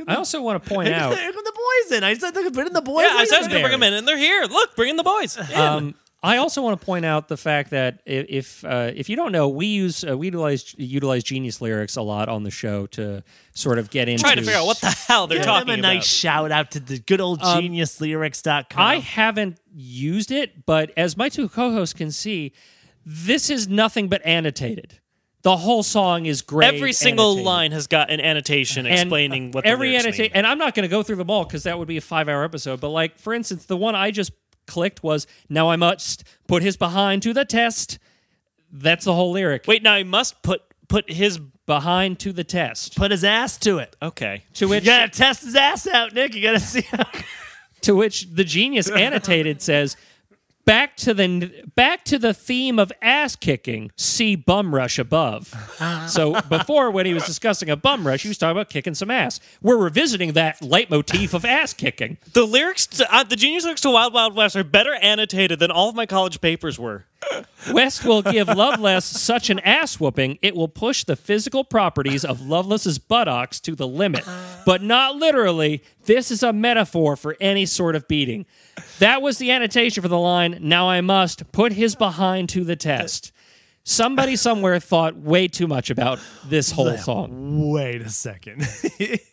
[0.06, 1.50] I also want to point Here out come the
[1.90, 2.04] in.
[2.04, 3.04] I said they could put in the boys.
[3.04, 4.44] Yeah, I said I was going to bring them in, and they're here.
[4.44, 5.36] Look, bring in the boys.
[5.36, 5.56] In.
[5.56, 9.32] Um, I also want to point out the fact that if uh, if you don't
[9.32, 13.22] know, we use uh, we utilize utilize Genius lyrics a lot on the show to
[13.54, 14.22] sort of get into.
[14.22, 15.94] Trying to figure out what the hell they're Give talking them a about.
[15.94, 18.80] nice shout out to the good old Um, geniuslyrics.com.
[18.82, 22.52] I haven't used it, but as my two co-hosts can see,
[23.04, 24.98] this is nothing but annotated.
[25.42, 26.74] The whole song is great.
[26.74, 27.46] Every single annotated.
[27.46, 30.32] line has got an annotation And explaining what every annotation.
[30.34, 32.28] And I'm not going to go through them all because that would be a five
[32.28, 32.80] hour episode.
[32.80, 34.32] But like for instance, the one I just
[34.66, 37.98] clicked was "Now I must put his behind to the test."
[38.72, 39.64] That's the whole lyric.
[39.66, 42.96] Wait, now I must put put his behind to the test.
[42.96, 43.96] Put his ass to it.
[44.02, 44.42] Okay.
[44.54, 46.34] To which You gotta test his ass out, Nick.
[46.34, 46.82] You gotta see.
[46.82, 47.04] How-
[47.82, 49.96] to which the genius annotated says
[50.70, 53.90] back to the back to the theme of ass kicking.
[53.96, 55.52] See bum rush above.
[56.10, 59.10] So before when he was discussing a bum rush he was talking about kicking some
[59.10, 59.40] ass.
[59.62, 62.18] We're revisiting that leitmotif of ass kicking.
[62.32, 65.70] The lyrics, to, uh, the genius lyrics to Wild Wild West are better annotated than
[65.70, 67.06] all of my college papers were.
[67.72, 72.40] West will give loveless such an ass whooping it will push the physical properties of
[72.40, 74.24] loveless's buttocks to the limit.
[74.64, 78.46] But not literally this is a metaphor for any sort of beating.
[78.98, 82.76] That was the annotation for the line now i must put his behind to the
[82.76, 83.32] test.
[83.82, 88.66] Somebody somewhere thought way too much about this whole song Wait a second.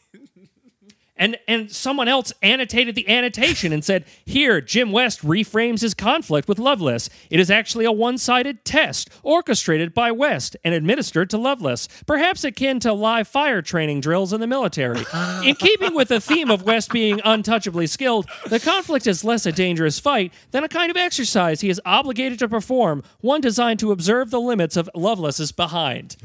[1.18, 6.47] and and someone else annotated the annotation and said, "Here, Jim West reframes his conflict
[6.47, 7.09] with Loveless.
[7.30, 12.80] It is actually a one-sided test orchestrated by West and administered to Loveless, perhaps akin
[12.82, 15.03] to live fire training drills in the military.
[15.43, 19.51] In keeping with the theme of West being untouchably skilled, the conflict is less a
[19.51, 23.91] dangerous fight than a kind of exercise he is obligated to perform, one designed to
[23.91, 26.15] observe the limits of Loveless's behind."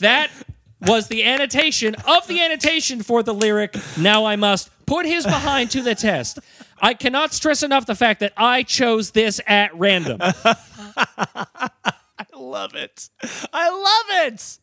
[0.00, 0.30] That
[0.86, 5.70] was the annotation of the annotation for the lyric, Now I Must Put His Behind
[5.72, 6.38] to the Test.
[6.80, 10.18] I cannot stress enough the fact that I chose this at random.
[10.20, 11.66] I
[12.34, 13.08] love it.
[13.52, 14.58] I love it.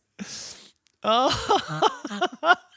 [1.02, 2.54] Oh.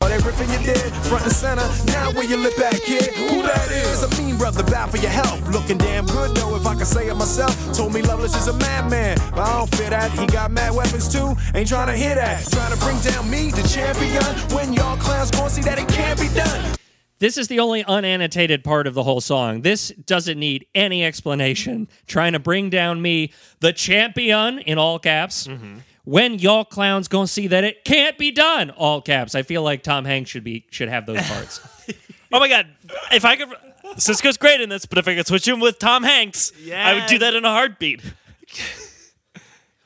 [0.00, 1.66] All that riffing you did, front and center.
[1.86, 4.02] Now where you look back, kid, who that is?
[4.02, 5.40] A mean brother, bad for your health.
[5.48, 7.54] Looking damn good though, if I can say it myself.
[7.74, 10.10] Told me Loveless is a madman, but I don't fear that.
[10.12, 11.34] He got mad weapons too.
[11.54, 12.46] Ain't trying to hear that.
[12.50, 14.22] Trying to bring down me, the champion.
[14.54, 16.76] When y'all clowns gon' see that it can't be done.
[17.18, 19.62] This is the only unannotated part of the whole song.
[19.62, 21.88] This doesn't need any explanation.
[22.06, 25.46] Trying to bring down me, the champion, in all caps.
[25.46, 25.78] Mm-hmm.
[26.06, 29.34] When y'all clowns gonna see that it can't be done, all caps.
[29.34, 31.60] I feel like Tom Hanks should be should have those parts.
[32.32, 32.66] Oh my god!
[33.12, 33.48] If I could,
[33.94, 37.06] Sisqó's great in this, but if I could switch him with Tom Hanks, I would
[37.06, 38.02] do that in a heartbeat.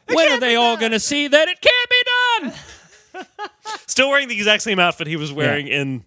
[0.06, 2.02] when are they all gonna see that it can't be
[2.48, 3.28] done?
[3.86, 6.04] Still wearing the exact same outfit he was wearing in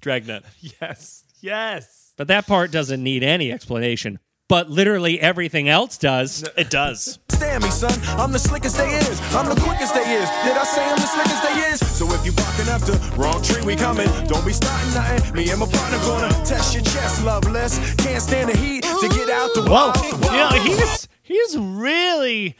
[0.00, 0.44] Dragnet.
[0.80, 1.24] Yes.
[1.40, 2.12] Yes.
[2.16, 4.20] But that part doesn't need any explanation.
[4.52, 6.44] But literally everything else does.
[6.58, 7.18] It does.
[7.30, 7.98] Stand me, son.
[8.20, 9.18] I'm the slickest they is.
[9.32, 10.28] I'm the quickest they is.
[10.44, 11.96] Did I say I'm the slickest they is?
[11.96, 14.08] So if you barking up the wrong tree, we coming.
[14.26, 15.34] Don't be starting nothing.
[15.34, 17.78] Me and my partner gonna test your chest, loveless.
[17.94, 19.70] Can't stand the heat to get out the Whoa.
[19.70, 19.94] wall.
[20.30, 22.54] You know, he's he's really,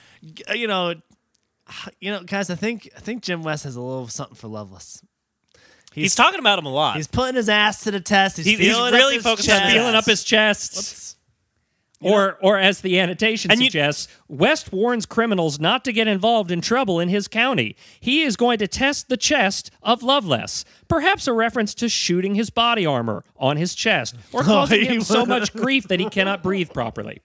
[0.48, 0.94] uh, you know,
[2.00, 2.48] you know, guys.
[2.48, 5.02] I think I think Jim West has a little something for Loveless.
[5.92, 6.96] He's, talking about him a lot.
[6.96, 8.38] He's putting his ass to the test.
[8.38, 9.70] He's, He- he's feeling up really his focused on.
[9.70, 11.11] Feeling up his chest.
[12.02, 16.50] Or, or as the annotation And you- suggests, West warns criminals not to get involved
[16.50, 17.76] in trouble in his county.
[18.00, 22.50] He is going to test the chest of Loveless, perhaps a reference to shooting his
[22.50, 26.42] body armor on his chest, or oh, causing him so much grief that he cannot
[26.42, 27.20] breathe properly.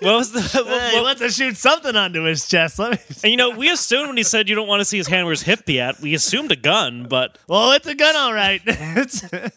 [0.00, 0.40] what was the?
[0.40, 2.78] Hey, what- he wants to shoot something onto his chest.
[2.78, 2.98] Let me.
[3.24, 5.24] and you know, we assumed when he said you don't want to see his hand
[5.26, 8.32] where his hip be at, we assumed a gun, but Well, it's a gun, all
[8.32, 8.62] right.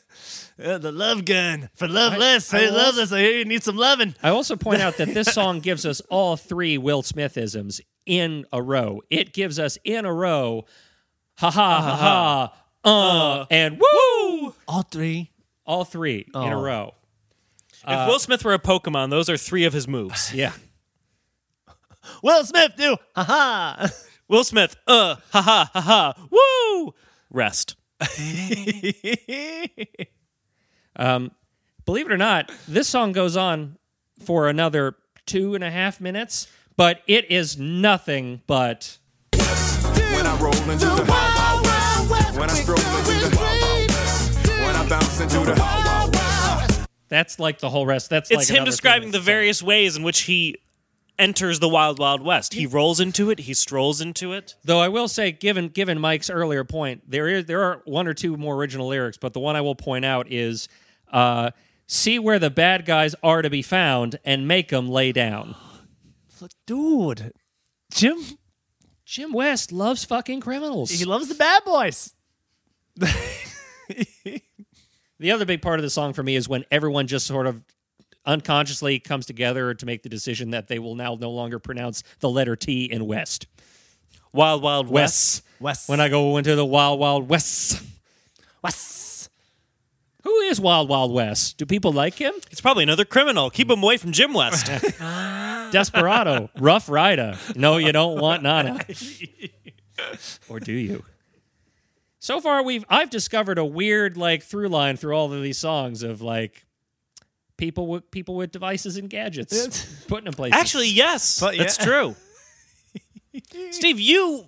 [0.63, 2.53] uh, the love gun for Loveless.
[2.53, 4.15] I- I hey, will Loveless, I hear you need some loving.
[4.23, 8.61] I also point out that this song gives us all three Will Smithisms in a
[8.61, 9.01] row.
[9.09, 10.65] It gives us in a row,
[11.37, 11.95] ha ha ha
[12.83, 15.31] ha, uh, and woo, All three.
[15.65, 16.61] all three in a Oh.
[16.61, 16.95] row.
[17.87, 20.33] if Will Smith were a Pokemon, those are three of his moves.
[20.35, 20.53] Yeah.
[22.23, 23.89] Will Smith, do ha ha.
[24.27, 26.93] Will Smith, uh, ha ha ha ha, woo,
[27.31, 27.75] rest.
[30.99, 31.31] Um,
[31.85, 33.77] believe it or not, this song goes on
[34.21, 34.95] for another
[35.25, 38.97] two and a half minutes, but it is nothing but
[39.31, 39.41] When
[40.27, 42.37] I roll into the wild, wild west.
[42.37, 44.47] When I stroll into the wild, wild west.
[44.47, 46.89] When I bounce into the wild, wild west.
[47.07, 48.09] that's like the whole rest.
[48.09, 50.57] That's It's like him describing the various ways in which he
[51.17, 52.53] enters the Wild Wild West.
[52.53, 54.55] He rolls into it, he strolls into it.
[54.63, 58.13] Though I will say, given given Mike's earlier point, there is there are one or
[58.13, 60.69] two more original lyrics, but the one I will point out is,
[61.11, 61.51] uh,
[61.87, 65.55] "See where the bad guys are to be found, and make them lay down."
[66.65, 67.33] Dude,
[67.91, 68.17] Jim,
[69.05, 70.89] Jim West loves fucking criminals.
[70.91, 72.13] he loves the bad boys.
[75.19, 77.61] The other big part of the song for me is when everyone just sort of
[78.25, 82.29] unconsciously comes together to make the decision that they will now no longer pronounce the
[82.29, 83.45] letter T in West.
[84.31, 84.93] Wild Wild West.
[84.93, 85.43] West.
[85.59, 85.89] West.
[85.89, 87.83] When I go into the wild, wild West.
[88.63, 88.98] West.
[90.29, 91.57] Who is Wild Wild West?
[91.57, 92.33] Do people like him?
[92.51, 93.49] It's probably another criminal.
[93.49, 94.67] Keep him away from Jim West.
[95.71, 97.35] Desperado, Rough Rider.
[97.55, 98.79] No, you don't want Nana.
[100.49, 101.03] or do you?
[102.19, 106.03] So far, we've I've discovered a weird like through line through all of these songs
[106.03, 106.63] of like
[107.57, 110.53] people with people with devices and gadgets putting in place.
[110.53, 112.15] Actually, yes, But that's true.
[113.71, 114.45] Steve, you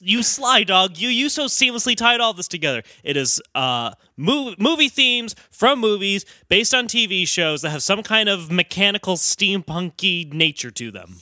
[0.00, 2.82] you sly dog, you you so seamlessly tied all this together.
[3.04, 8.02] It is uh movie, movie themes from movies based on TV shows that have some
[8.02, 11.16] kind of mechanical steampunky nature to them.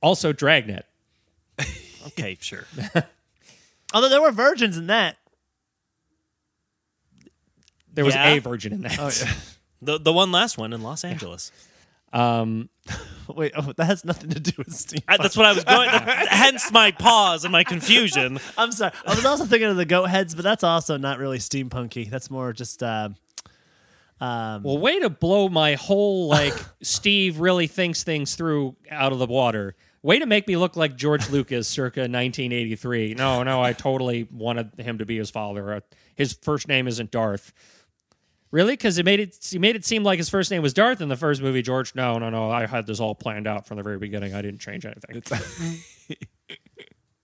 [0.00, 0.86] also Dragnet.
[2.06, 2.64] Okay, sure.
[3.94, 5.16] Although there were virgins in that.
[7.92, 8.28] There was Yeah?
[8.34, 9.36] a virgin in that.
[9.82, 11.52] The the one last one in Los Angeles.
[12.12, 12.68] Um,
[13.28, 15.02] Wait, oh, that has nothing to do with Steve.
[15.06, 15.90] I- that's what I was going.
[16.28, 18.38] hence my pause and my confusion.
[18.56, 18.92] I'm sorry.
[19.06, 22.08] I was also thinking of the goat heads, but that's also not really steampunky.
[22.10, 23.10] That's more just uh,
[24.20, 29.26] well, way to blow my whole like Steve really thinks things through out of the
[29.26, 29.74] water.
[30.02, 33.14] Way to make me look like George Lucas circa 1983.
[33.14, 35.74] No, no, I totally wanted him to be his father.
[35.74, 35.80] Uh,
[36.14, 37.52] His first name isn't Darth.
[38.50, 38.72] Really?
[38.72, 41.08] Because it made it he made it seem like his first name was Darth in
[41.08, 41.60] the first movie.
[41.62, 42.50] George, no, no, no.
[42.50, 44.34] I had this all planned out from the very beginning.
[44.34, 45.22] I didn't change anything.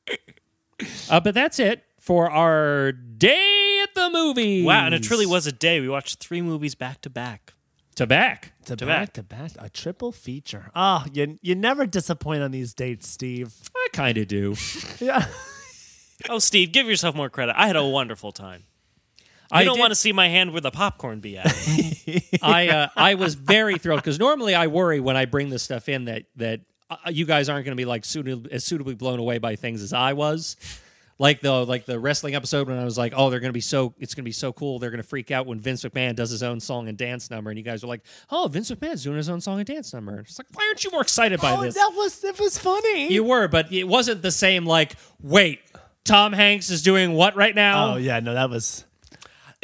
[1.10, 4.66] uh, but that's it for our day at the movies.
[4.66, 5.80] Wow, and it truly was a day.
[5.80, 7.54] We watched three movies back to back.
[7.94, 8.52] to back.
[8.66, 9.12] to, To back back.
[9.14, 10.70] to back a triple feature.
[10.74, 13.52] Oh, you you never disappoint on these dates, Steve.
[13.74, 14.54] I kind of do.
[15.00, 15.26] Yeah.
[16.28, 17.54] Oh, Steve, give yourself more credit.
[17.58, 18.64] I had a wonderful time.
[19.54, 21.46] I I don't did- want to see my hand where the popcorn be at.
[22.42, 25.88] I uh, I was very thrilled because normally I worry when I bring this stuff
[25.88, 29.18] in that that uh, you guys aren't going to be like suitably, as suitably blown
[29.18, 30.56] away by things as I was.
[31.16, 33.60] Like the like the wrestling episode when I was like, oh, they're going to be
[33.60, 34.80] so it's going to be so cool.
[34.80, 37.50] They're going to freak out when Vince McMahon does his own song and dance number,
[37.50, 38.00] and you guys were like,
[38.32, 40.18] oh, Vince McMahon's doing his own song and dance number.
[40.18, 41.74] It's like, why aren't you more excited by Oh, this?
[41.76, 43.12] that was it was funny.
[43.12, 44.66] You were, but it wasn't the same.
[44.66, 45.60] Like, wait,
[46.04, 47.94] Tom Hanks is doing what right now?
[47.94, 48.84] oh yeah, no, that was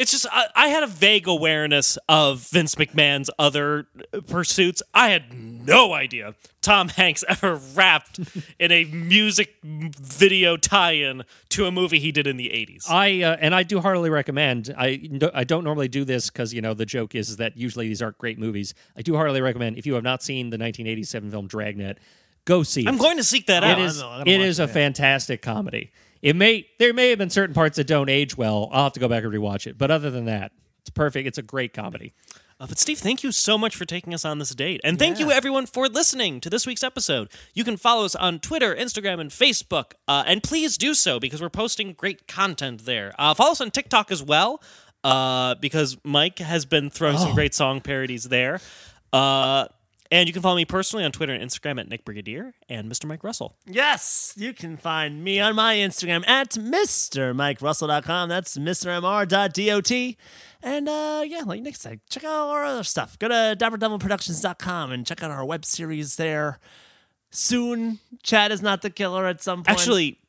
[0.01, 3.87] It's just I, I had a vague awareness of Vince McMahon's other
[4.29, 4.83] pursuits.
[4.95, 8.19] I had no idea Tom Hanks ever rapped
[8.59, 12.89] in a music video tie-in to a movie he did in the '80s.
[12.89, 14.75] I uh, and I do heartily recommend.
[14.75, 18.01] I I don't normally do this because you know the joke is, that usually these
[18.01, 18.73] aren't great movies.
[18.97, 21.99] I do heartily recommend if you have not seen the 1987 film Dragnet,
[22.47, 22.89] go see it.
[22.89, 23.81] I'm going to seek that It out.
[23.81, 25.93] is gonna it is a fantastic comedy.
[26.23, 28.69] It may there may have been certain parts that don't age well.
[28.73, 29.79] I'll have to go back and rewatch it.
[29.79, 31.27] But other than that, it's perfect.
[31.27, 32.13] It's a great comedy.
[32.59, 34.83] Uh, but Steve, thank you so much for taking us on this date.
[34.85, 37.31] And thank you everyone for listening to this week's episode.
[37.55, 39.93] You can follow us on Twitter, Instagram, and Facebook.
[40.07, 43.15] Uh, and please do so because we're posting great content there.
[43.19, 44.63] Uh, follow us on TikTok as well
[45.05, 48.61] uh, because Mike has been throwing some great song parodies there.
[50.13, 53.05] And you can follow me personally on Twitter and Instagram at Nick Brigadier and Mr.
[53.05, 53.57] Mike Russell.
[53.67, 58.29] Yes, you can find me on my Instagram at MrMikeRussell.com.
[58.29, 60.27] That's MrMR.dot.
[60.63, 63.19] And uh, yeah, like Nick said, check out our other stuff.
[63.19, 66.59] Go to DapperDevilProductions.com and check out our web series there.
[67.31, 69.69] Soon, Chad is not the killer at some point.
[69.79, 70.20] Actually,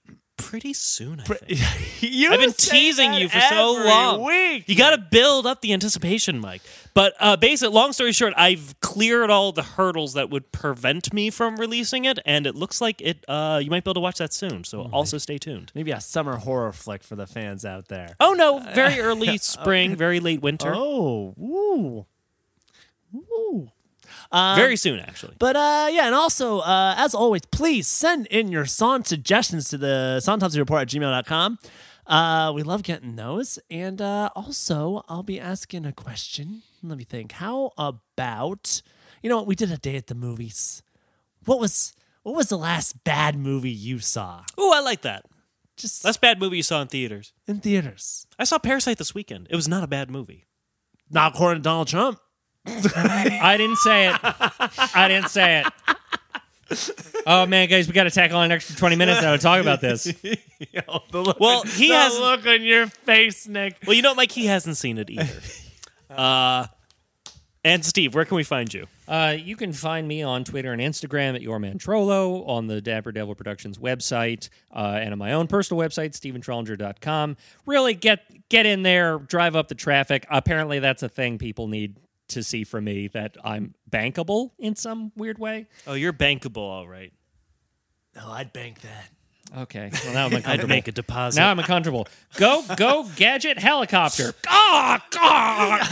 [0.42, 2.02] pretty soon, I think.
[2.02, 4.26] you I've been teasing you for so long.
[4.26, 4.68] Week.
[4.68, 6.62] You got to build up the anticipation, Mike.
[6.94, 11.30] But uh, basically, long story short, I've cleared all the hurdles that would prevent me
[11.30, 13.24] from releasing it, and it looks like it.
[13.28, 14.64] Uh, you might be able to watch that soon.
[14.64, 15.72] So also stay tuned.
[15.74, 18.16] Maybe a summer horror flick for the fans out there.
[18.20, 22.06] Oh no, very early spring, very late winter, Oh, ooh.
[23.16, 23.72] Ooh.
[24.32, 25.36] Very soon actually.
[25.39, 29.77] But uh, yeah, and also, uh, as always, please send in your song suggestions to
[29.77, 31.59] the songtopsy report at gmail.com.
[32.07, 33.59] Uh, we love getting those.
[33.69, 36.63] And uh, also, I'll be asking a question.
[36.84, 37.34] Let me think.
[37.34, 38.82] How about,
[39.21, 40.82] you know what, we did a day at the movies.
[41.45, 44.43] What was what was the last bad movie you saw?
[44.59, 45.25] Ooh, I like that.
[45.77, 47.34] Just Last bad movie you saw in theaters.
[47.47, 48.27] in theaters.
[48.38, 49.47] I saw Parasite this weekend.
[49.49, 50.45] It was not a bad movie.
[51.09, 52.19] Not according to Donald Trump.
[52.66, 54.20] I didn't say it.
[54.95, 55.74] I didn't say it.
[57.26, 59.82] Oh man, guys, we got to tackle an extra 20 minutes now to talk about
[59.82, 60.12] this.
[61.12, 62.18] Well, he the has.
[62.20, 63.78] look on your face, Nick.
[63.86, 65.41] Well, you know, Mike, he hasn't seen it either.
[66.09, 66.68] uh,
[67.64, 68.86] and Steve, where can we find you?
[69.07, 73.36] Uh, you can find me on Twitter and Instagram at YourManTrollo, on the Dapper Devil
[73.36, 77.38] Productions website, uh, and on my own personal website, StephenTrollinger.com.
[77.66, 80.26] Really get get in there, drive up the traffic.
[80.30, 81.97] Apparently, that's a thing people need
[82.32, 85.67] to see from me that I'm bankable in some weird way.
[85.88, 87.13] Oh, you're bankable, all right.
[88.19, 89.09] Oh, I'd bank that.
[89.57, 89.91] Okay.
[90.05, 90.65] Well, now I'm uncomfortable.
[90.65, 91.39] I'd make a deposit.
[91.39, 92.07] Now I'm uncomfortable.
[92.36, 94.34] Go, go, gadget helicopter.
[94.49, 95.88] Oh, God.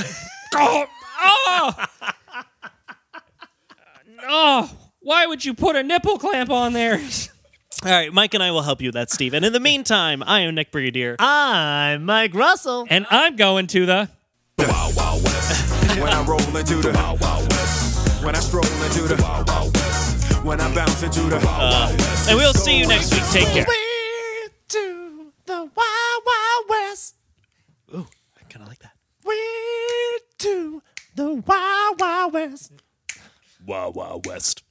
[0.55, 0.85] Oh,
[1.21, 1.85] oh.
[4.27, 6.95] Oh, why would you put a nipple clamp on there?
[7.85, 9.33] All right, Mike and I will help you with that, Steve.
[9.33, 11.15] And in the meantime, I am Nick Brigadier.
[11.19, 12.85] I'm Mike Russell.
[12.89, 14.09] And I'm going to the.
[14.57, 15.68] Wild Wild West.
[15.97, 18.23] When I roll into the Wild Wild West.
[18.23, 20.43] When I stroll into the Wild Wild West.
[20.45, 22.29] When I bounce into the Wild uh, Wild West.
[22.29, 23.23] And we'll see you next week.
[23.31, 23.65] Take care.
[23.67, 27.15] We to the Wild Wild West.
[27.95, 28.07] Ooh,
[28.39, 28.93] I kind of like that.
[29.25, 30.81] We're to
[31.15, 32.71] the Wild Wild West.
[33.65, 34.63] Wow, wow, West.